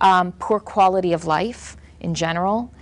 Um, 0.00 0.32
poor 0.32 0.60
quality 0.60 1.12
of 1.12 1.26
life 1.26 1.76
in 2.00 2.14
general, 2.14 2.72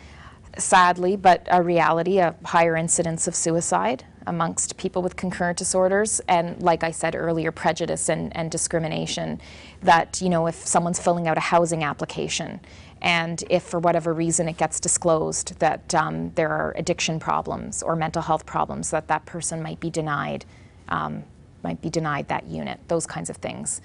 sadly, 0.57 1.17
but 1.17 1.47
a 1.51 1.63
reality, 1.63 2.19
a 2.19 2.35
higher 2.45 2.77
incidence 2.77 3.27
of 3.27 3.35
suicide 3.35 4.05
amongst 4.27 4.77
people 4.77 5.03
with 5.03 5.17
concurrent 5.17 5.59
disorders. 5.59 6.21
And 6.29 6.61
like 6.63 6.85
I 6.85 6.91
said 6.91 7.15
earlier, 7.15 7.51
prejudice 7.51 8.09
and, 8.09 8.35
and 8.37 8.51
discrimination 8.51 9.41
that, 9.83 10.21
you 10.21 10.29
know, 10.29 10.47
if 10.47 10.55
someone's 10.55 11.01
filling 11.01 11.27
out 11.27 11.39
a 11.39 11.41
housing 11.41 11.83
application 11.83 12.61
and 13.01 13.45
if 13.51 13.63
for 13.63 13.79
whatever 13.79 14.13
reason 14.13 14.49
it 14.49 14.57
gets 14.57 14.81
disclosed 14.81 15.59
that 15.61 15.95
um, 15.95 16.33
there 16.35 16.51
are 16.51 16.75
addiction 16.77 17.21
problems 17.21 17.83
or 17.83 17.95
mental 17.95 18.23
health 18.23 18.45
problems, 18.47 18.91
that 18.91 19.09
that 19.09 19.25
person 19.27 19.63
might 19.63 19.81
be 19.81 19.91
denied, 19.91 20.45
um, 20.89 21.23
might 21.63 21.81
be 21.81 21.91
denied 21.91 22.29
that 22.29 22.47
unit, 22.47 22.81
those 22.89 23.07
kinds 23.07 23.31
of 23.31 23.37
things. 23.37 23.81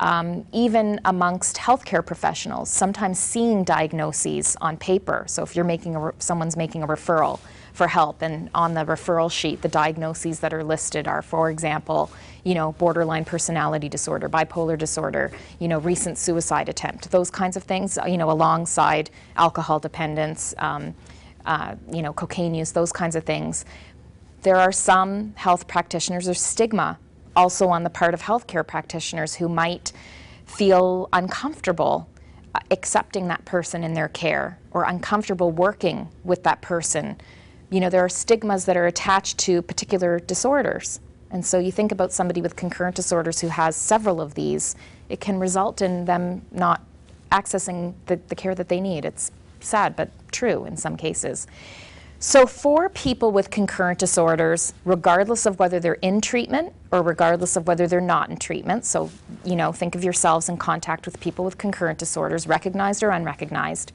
Um, 0.00 0.46
even 0.52 1.00
amongst 1.06 1.56
healthcare 1.56 2.06
professionals, 2.06 2.70
sometimes 2.70 3.18
seeing 3.18 3.64
diagnoses 3.64 4.56
on 4.60 4.76
paper. 4.76 5.24
So 5.26 5.42
if 5.42 5.56
you're 5.56 5.64
making 5.64 5.96
a, 5.96 6.12
someone's 6.18 6.56
making 6.56 6.84
a 6.84 6.86
referral, 6.86 7.40
for 7.78 7.86
help. 7.86 8.22
And 8.22 8.50
on 8.54 8.74
the 8.74 8.84
referral 8.84 9.30
sheet, 9.30 9.62
the 9.62 9.68
diagnoses 9.68 10.40
that 10.40 10.52
are 10.52 10.64
listed 10.64 11.06
are, 11.06 11.22
for 11.22 11.48
example, 11.48 12.10
you 12.42 12.54
know, 12.54 12.72
borderline 12.72 13.24
personality 13.24 13.88
disorder, 13.88 14.28
bipolar 14.28 14.76
disorder, 14.76 15.30
you 15.60 15.68
know, 15.68 15.78
recent 15.78 16.18
suicide 16.18 16.68
attempt, 16.68 17.08
those 17.12 17.30
kinds 17.30 17.56
of 17.56 17.62
things, 17.62 17.96
you 18.08 18.18
know, 18.18 18.32
alongside 18.32 19.10
alcohol 19.36 19.78
dependence, 19.78 20.54
um, 20.58 20.92
uh, 21.46 21.76
you 21.92 22.02
know, 22.02 22.12
cocaine 22.12 22.52
use, 22.52 22.72
those 22.72 22.90
kinds 22.90 23.14
of 23.14 23.22
things. 23.22 23.64
There 24.42 24.56
are 24.56 24.72
some 24.72 25.32
health 25.36 25.68
practitioners 25.68 26.28
or 26.28 26.34
stigma 26.34 26.98
also 27.36 27.68
on 27.68 27.84
the 27.84 27.90
part 27.90 28.12
of 28.12 28.22
healthcare 28.22 28.66
practitioners 28.66 29.36
who 29.36 29.48
might 29.48 29.92
feel 30.46 31.08
uncomfortable 31.12 32.08
uh, 32.56 32.58
accepting 32.72 33.28
that 33.28 33.44
person 33.44 33.84
in 33.84 33.94
their 33.94 34.08
care 34.08 34.58
or 34.72 34.82
uncomfortable 34.82 35.52
working 35.52 36.08
with 36.24 36.42
that 36.42 36.60
person 36.60 37.16
you 37.70 37.80
know, 37.80 37.90
there 37.90 38.04
are 38.04 38.08
stigmas 38.08 38.64
that 38.64 38.76
are 38.76 38.86
attached 38.86 39.38
to 39.38 39.62
particular 39.62 40.18
disorders. 40.18 41.00
And 41.30 41.44
so 41.44 41.58
you 41.58 41.70
think 41.70 41.92
about 41.92 42.12
somebody 42.12 42.40
with 42.40 42.56
concurrent 42.56 42.96
disorders 42.96 43.40
who 43.40 43.48
has 43.48 43.76
several 43.76 44.20
of 44.20 44.34
these, 44.34 44.74
it 45.08 45.20
can 45.20 45.38
result 45.38 45.82
in 45.82 46.06
them 46.06 46.42
not 46.50 46.82
accessing 47.30 47.94
the, 48.06 48.16
the 48.28 48.34
care 48.34 48.54
that 48.54 48.68
they 48.68 48.80
need. 48.80 49.04
It's 49.04 49.30
sad, 49.60 49.96
but 49.96 50.10
true 50.32 50.64
in 50.64 50.76
some 50.76 50.96
cases. 50.96 51.46
So 52.20 52.46
for 52.46 52.88
people 52.88 53.30
with 53.30 53.50
concurrent 53.50 54.00
disorders, 54.00 54.74
regardless 54.84 55.46
of 55.46 55.60
whether 55.60 55.78
they're 55.78 55.94
in 55.94 56.20
treatment 56.20 56.72
or 56.90 57.02
regardless 57.02 57.54
of 57.54 57.68
whether 57.68 57.86
they're 57.86 58.00
not 58.00 58.28
in 58.28 58.36
treatment, 58.38 58.84
so 58.84 59.10
you 59.44 59.54
know, 59.54 59.70
think 59.70 59.94
of 59.94 60.02
yourselves 60.02 60.48
in 60.48 60.56
contact 60.56 61.06
with 61.06 61.20
people 61.20 61.44
with 61.44 61.58
concurrent 61.58 61.98
disorders, 61.98 62.48
recognized 62.48 63.04
or 63.04 63.10
unrecognized, 63.10 63.92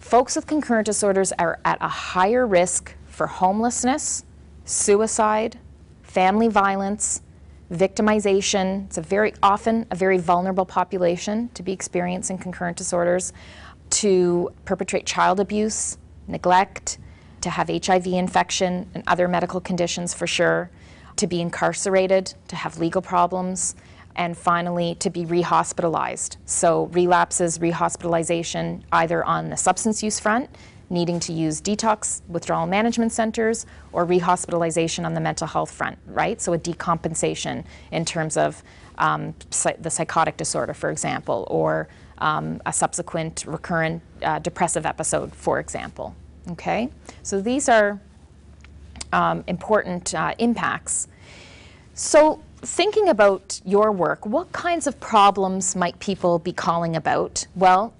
folks 0.00 0.34
with 0.34 0.48
concurrent 0.48 0.86
disorders 0.86 1.32
are 1.38 1.60
at 1.64 1.78
a 1.80 1.88
higher 1.88 2.44
risk 2.44 2.94
for 3.20 3.26
homelessness, 3.26 4.24
suicide, 4.64 5.58
family 6.02 6.48
violence, 6.48 7.20
victimization. 7.70 8.86
It's 8.86 8.96
a 8.96 9.02
very 9.02 9.34
often 9.42 9.84
a 9.90 9.94
very 9.94 10.16
vulnerable 10.16 10.64
population 10.64 11.50
to 11.52 11.62
be 11.62 11.70
experiencing 11.70 12.38
concurrent 12.38 12.78
disorders, 12.78 13.34
to 13.90 14.48
perpetrate 14.64 15.04
child 15.04 15.38
abuse, 15.38 15.98
neglect, 16.28 16.96
to 17.42 17.50
have 17.50 17.68
HIV 17.68 18.06
infection 18.06 18.88
and 18.94 19.04
other 19.06 19.28
medical 19.28 19.60
conditions 19.60 20.14
for 20.14 20.26
sure, 20.26 20.70
to 21.16 21.26
be 21.26 21.42
incarcerated, 21.42 22.32
to 22.48 22.56
have 22.56 22.78
legal 22.78 23.02
problems, 23.02 23.76
and 24.16 24.34
finally 24.34 24.94
to 24.94 25.10
be 25.10 25.26
rehospitalized. 25.26 26.38
So 26.46 26.84
relapses, 26.86 27.58
rehospitalization, 27.58 28.80
either 28.90 29.22
on 29.22 29.50
the 29.50 29.58
substance 29.58 30.02
use 30.02 30.18
front 30.18 30.48
needing 30.90 31.20
to 31.20 31.32
use 31.32 31.60
detox 31.60 32.20
withdrawal 32.28 32.66
management 32.66 33.12
centers 33.12 33.64
or 33.92 34.04
rehospitalization 34.04 35.06
on 35.06 35.14
the 35.14 35.20
mental 35.20 35.46
health 35.46 35.70
front, 35.70 35.96
right? 36.06 36.40
So 36.40 36.52
a 36.52 36.58
decompensation 36.58 37.64
in 37.92 38.04
terms 38.04 38.36
of 38.36 38.62
um, 38.98 39.34
the 39.78 39.90
psychotic 39.90 40.36
disorder, 40.36 40.74
for 40.74 40.90
example, 40.90 41.46
or 41.48 41.88
um, 42.18 42.60
a 42.66 42.72
subsequent 42.72 43.44
recurrent 43.46 44.02
uh, 44.22 44.38
depressive 44.40 44.84
episode, 44.84 45.34
for 45.34 45.58
example. 45.58 46.14
Okay? 46.50 46.90
So 47.22 47.40
these 47.40 47.68
are 47.68 48.00
um, 49.12 49.44
important 49.46 50.14
uh, 50.14 50.34
impacts. 50.38 51.08
So 51.94 52.42
thinking 52.62 53.08
about 53.08 53.60
your 53.64 53.90
work, 53.90 54.26
what 54.26 54.52
kinds 54.52 54.86
of 54.86 55.00
problems 55.00 55.74
might 55.74 55.98
people 55.98 56.38
be 56.38 56.52
calling 56.52 56.96
about? 56.96 57.46
Well, 57.54 57.94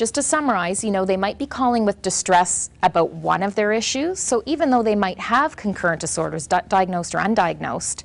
just 0.00 0.14
to 0.14 0.22
summarize, 0.22 0.82
you 0.82 0.90
know, 0.90 1.04
they 1.04 1.18
might 1.18 1.36
be 1.36 1.46
calling 1.46 1.84
with 1.84 2.00
distress 2.00 2.70
about 2.82 3.10
one 3.10 3.42
of 3.42 3.54
their 3.54 3.70
issues. 3.70 4.18
So 4.18 4.42
even 4.46 4.70
though 4.70 4.82
they 4.82 4.94
might 4.94 5.18
have 5.18 5.58
concurrent 5.58 6.00
disorders, 6.00 6.46
di 6.46 6.62
diagnosed 6.68 7.14
or 7.14 7.18
undiagnosed, 7.18 8.04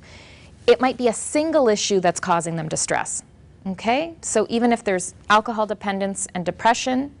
it 0.66 0.78
might 0.78 0.98
be 0.98 1.08
a 1.08 1.12
single 1.14 1.70
issue 1.70 1.98
that's 2.00 2.20
causing 2.20 2.56
them 2.56 2.68
distress. 2.68 3.22
Okay? 3.66 4.12
So 4.20 4.46
even 4.50 4.74
if 4.74 4.84
there's 4.84 5.14
alcohol 5.30 5.64
dependence 5.66 6.28
and 6.34 6.44
depression, 6.44 7.14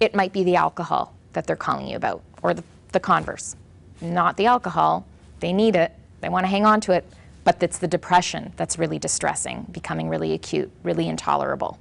it 0.00 0.14
might 0.14 0.32
be 0.32 0.42
the 0.42 0.56
alcohol 0.56 1.12
that 1.34 1.46
they're 1.46 1.54
calling 1.54 1.86
you 1.86 1.96
about, 1.96 2.22
or 2.42 2.54
the, 2.54 2.64
the 2.92 3.00
converse. 3.00 3.56
Not 4.00 4.38
the 4.38 4.46
alcohol. 4.46 5.04
They 5.40 5.52
need 5.52 5.76
it, 5.76 5.92
they 6.22 6.30
want 6.30 6.44
to 6.44 6.48
hang 6.48 6.64
on 6.64 6.80
to 6.82 6.92
it, 6.92 7.04
but 7.44 7.62
it's 7.62 7.76
the 7.76 7.88
depression 7.88 8.54
that's 8.56 8.78
really 8.78 8.98
distressing, 8.98 9.66
becoming 9.70 10.08
really 10.08 10.32
acute, 10.32 10.70
really 10.82 11.10
intolerable. 11.10 11.78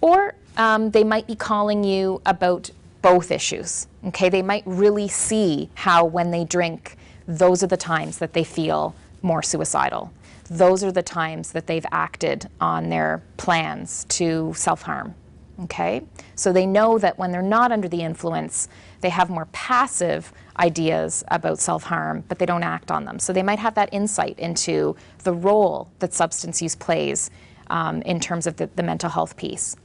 Or 0.00 0.34
um, 0.56 0.90
they 0.90 1.04
might 1.04 1.26
be 1.26 1.34
calling 1.34 1.84
you 1.84 2.20
about 2.26 2.70
both 3.02 3.30
issues. 3.30 3.86
Okay, 4.06 4.28
they 4.28 4.42
might 4.42 4.64
really 4.66 5.08
see 5.08 5.70
how 5.74 6.04
when 6.04 6.30
they 6.30 6.44
drink, 6.44 6.96
those 7.26 7.62
are 7.62 7.68
the 7.68 7.76
times 7.76 8.18
that 8.18 8.32
they 8.32 8.44
feel 8.44 8.94
more 9.22 9.42
suicidal. 9.42 10.12
Those 10.48 10.82
are 10.84 10.92
the 10.92 11.02
times 11.02 11.52
that 11.52 11.66
they've 11.66 11.86
acted 11.92 12.48
on 12.60 12.88
their 12.88 13.22
plans 13.36 14.04
to 14.10 14.52
self 14.56 14.82
harm. 14.82 15.14
Okay, 15.62 16.02
so 16.34 16.52
they 16.52 16.66
know 16.66 16.98
that 16.98 17.18
when 17.18 17.32
they're 17.32 17.42
not 17.42 17.72
under 17.72 17.88
the 17.88 18.02
influence, 18.02 18.68
they 19.00 19.08
have 19.08 19.30
more 19.30 19.46
passive 19.52 20.32
ideas 20.58 21.24
about 21.28 21.58
self 21.58 21.84
harm, 21.84 22.24
but 22.28 22.38
they 22.38 22.46
don't 22.46 22.62
act 22.62 22.90
on 22.90 23.04
them. 23.04 23.18
So 23.18 23.32
they 23.32 23.42
might 23.42 23.58
have 23.58 23.74
that 23.74 23.88
insight 23.92 24.38
into 24.38 24.96
the 25.24 25.32
role 25.32 25.88
that 26.00 26.12
substance 26.12 26.60
use 26.60 26.74
plays 26.74 27.30
um, 27.68 28.02
in 28.02 28.20
terms 28.20 28.46
of 28.46 28.56
the, 28.56 28.68
the 28.76 28.82
mental 28.82 29.10
health 29.10 29.36
piece 29.36 29.76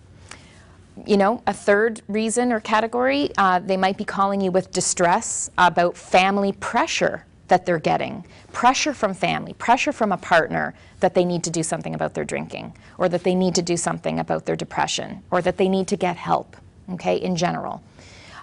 you 1.06 1.18
know, 1.18 1.42
a 1.48 1.54
third 1.54 2.02
reason 2.08 2.52
or 2.52 2.60
category, 2.60 3.30
uh, 3.38 3.60
they 3.60 3.78
might 3.78 3.98
be 3.98 4.04
calling 4.04 4.42
you 4.42 4.52
with 4.52 4.72
distress 4.72 5.50
about 5.58 5.98
family 5.98 6.52
pressure 6.54 7.26
that 7.48 7.66
they're 7.66 7.80
getting 7.80 8.26
pressure 8.54 8.94
from 8.94 9.14
family, 9.14 9.54
pressure 9.54 9.92
from 9.92 10.12
a 10.12 10.18
partner 10.18 10.74
that 11.00 11.14
they 11.14 11.26
need 11.26 11.44
to 11.44 11.50
do 11.50 11.64
something 11.64 11.96
about 11.96 12.14
their 12.14 12.26
drinking, 12.26 12.74
or 12.98 13.10
that 13.10 13.24
they 13.24 13.36
need 13.36 13.56
to 13.56 13.62
do 13.62 13.78
something 13.78 14.20
about 14.20 14.46
their 14.46 14.56
depression, 14.56 15.24
or 15.32 15.42
that 15.42 15.58
they 15.58 15.70
need 15.70 15.88
to 15.88 15.96
get 15.96 16.16
help, 16.16 16.56
okay, 16.92 17.16
in 17.16 17.36
general. 17.36 17.82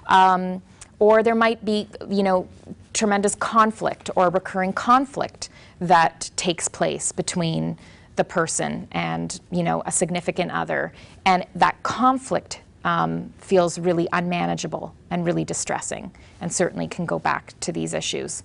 Um, 0.06 0.62
or 0.98 1.22
there 1.22 1.34
might 1.34 1.64
be, 1.64 1.88
you 2.08 2.22
know, 2.22 2.48
tremendous 2.92 3.34
conflict 3.34 4.10
or 4.16 4.30
recurring 4.30 4.72
conflict 4.72 5.48
that 5.80 6.30
takes 6.36 6.68
place 6.68 7.12
between 7.12 7.78
the 8.18 8.24
person 8.24 8.86
and 8.92 9.40
you 9.50 9.62
know 9.62 9.82
a 9.86 9.90
significant 9.90 10.50
other, 10.50 10.92
and 11.24 11.46
that 11.54 11.82
conflict 11.82 12.60
um, 12.84 13.32
feels 13.38 13.78
really 13.78 14.06
unmanageable 14.12 14.94
and 15.10 15.24
really 15.24 15.44
distressing, 15.44 16.10
and 16.42 16.52
certainly 16.52 16.86
can 16.86 17.06
go 17.06 17.18
back 17.18 17.54
to 17.60 17.72
these 17.72 17.94
issues. 17.94 18.42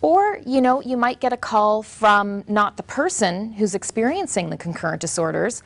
Or, 0.00 0.38
you 0.46 0.60
know, 0.60 0.80
you 0.80 0.96
might 0.96 1.18
get 1.18 1.32
a 1.32 1.36
call 1.36 1.82
from 1.82 2.44
not 2.46 2.76
the 2.76 2.84
person 2.84 3.52
who's 3.54 3.74
experiencing 3.74 4.48
the 4.48 4.56
concurrent 4.56 5.00
disorders, 5.00 5.62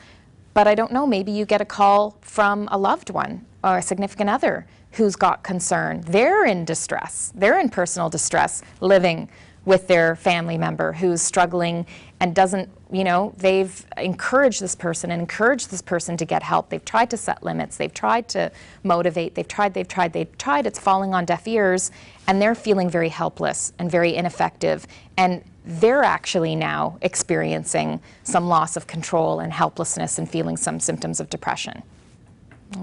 but 0.55 0.67
I 0.67 0.73
don't 0.73 0.91
know, 0.91 1.05
maybe 1.05 1.31
you 1.31 1.45
get 1.45 1.61
a 1.61 1.65
call 1.65 2.17
from 2.21 2.67
a 2.71 2.77
loved 2.77 3.11
one 3.11 3.45
or 3.63 3.77
a 3.77 3.81
significant 3.81 4.29
other 4.29 4.65
who's 4.93 5.15
got 5.15 5.43
concern. 5.43 6.01
They're 6.01 6.45
in 6.45 6.65
distress, 6.65 7.31
they're 7.35 7.59
in 7.59 7.69
personal 7.69 8.09
distress 8.09 8.63
living 8.81 9.29
with 9.65 9.87
their 9.87 10.15
family 10.15 10.57
member 10.57 10.93
who's 10.93 11.21
struggling 11.21 11.85
and 12.23 12.33
doesn't, 12.33 12.69
you 12.89 13.03
know, 13.03 13.33
they've 13.35 13.85
encouraged 13.97 14.61
this 14.61 14.75
person 14.75 15.11
and 15.11 15.19
encouraged 15.19 15.69
this 15.69 15.81
person 15.81 16.15
to 16.15 16.23
get 16.23 16.41
help. 16.41 16.69
They've 16.69 16.83
tried 16.85 17.09
to 17.09 17.17
set 17.17 17.43
limits, 17.43 17.75
they've 17.75 17.93
tried 17.93 18.29
to 18.29 18.49
motivate, 18.81 19.35
they've 19.35 19.45
tried, 19.45 19.73
they've 19.73 19.85
tried, 19.85 20.13
they've 20.13 20.37
tried, 20.37 20.65
it's 20.65 20.79
falling 20.79 21.13
on 21.13 21.25
deaf 21.25 21.45
ears, 21.49 21.91
and 22.25 22.41
they're 22.41 22.55
feeling 22.55 22.89
very 22.89 23.09
helpless 23.09 23.73
and 23.77 23.91
very 23.91 24.15
ineffective. 24.15 24.87
And 25.17 25.43
they're 25.65 26.01
actually 26.01 26.55
now 26.55 26.97
experiencing 27.01 27.99
some 28.23 28.47
loss 28.47 28.77
of 28.77 28.87
control 28.87 29.41
and 29.41 29.51
helplessness 29.51 30.17
and 30.17 30.29
feeling 30.29 30.55
some 30.55 30.79
symptoms 30.79 31.19
of 31.19 31.29
depression. 31.29 31.83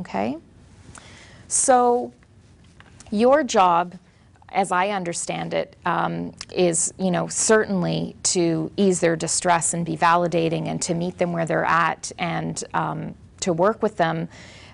Okay? 0.00 0.36
So, 1.48 2.12
your 3.10 3.42
job 3.42 3.94
as 4.52 4.72
I 4.72 4.90
understand 4.90 5.54
it, 5.54 5.76
um, 5.86 6.32
is 6.52 6.92
you 6.98 7.10
know 7.10 7.28
certainly 7.28 8.16
to 8.24 8.70
ease 8.76 9.00
their 9.00 9.16
distress 9.16 9.74
and 9.74 9.84
be 9.84 9.96
validating 9.96 10.66
and 10.66 10.80
to 10.82 10.94
meet 10.94 11.18
them 11.18 11.32
where 11.32 11.46
they're 11.46 11.64
at 11.64 12.12
and 12.18 12.62
um, 12.74 13.14
to 13.40 13.52
work 13.52 13.82
with 13.82 13.96
them 13.96 14.28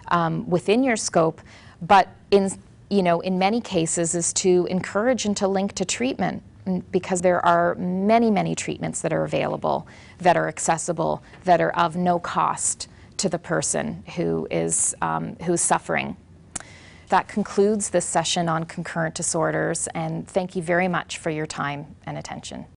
um, 0.09 0.49
within 0.49 0.83
your 0.83 0.97
scope, 0.97 1.41
but 1.83 2.09
in 2.31 2.51
you 2.91 3.03
know 3.03 3.21
in 3.21 3.39
many 3.39 3.61
cases 3.61 4.15
is 4.15 4.33
to 4.33 4.67
encourage 4.71 5.25
and 5.25 5.37
to 5.37 5.49
link 5.49 5.73
to 5.75 5.85
treatment 5.85 6.43
because 6.91 7.21
there 7.21 7.45
are 7.45 7.75
many 7.77 8.31
many 8.31 8.55
treatments 8.55 9.01
that 9.01 9.13
are 9.13 9.25
available 9.25 9.87
that 10.19 10.37
are 10.37 10.49
accessible 10.49 11.23
that 11.45 11.61
are 11.61 11.71
of 11.73 11.97
no 11.97 12.19
cost 12.19 12.89
to 13.17 13.29
the 13.29 13.39
person 13.39 14.03
who 14.17 14.47
is 14.51 14.95
um, 15.01 15.37
who's 15.43 15.61
suffering 15.61 16.17
that 17.09 17.29
concludes 17.29 17.91
this 17.91 18.07
session 18.07 18.49
on 18.49 18.65
concurrent 18.65 19.15
disorders, 19.15 19.87
and 19.89 20.27
thank 20.27 20.57
you 20.57 20.63
very 20.63 20.89
much 20.89 21.19
for 21.19 21.29
your 21.29 21.47
time 21.47 21.95
and 22.07 22.17
attention. 22.17 22.65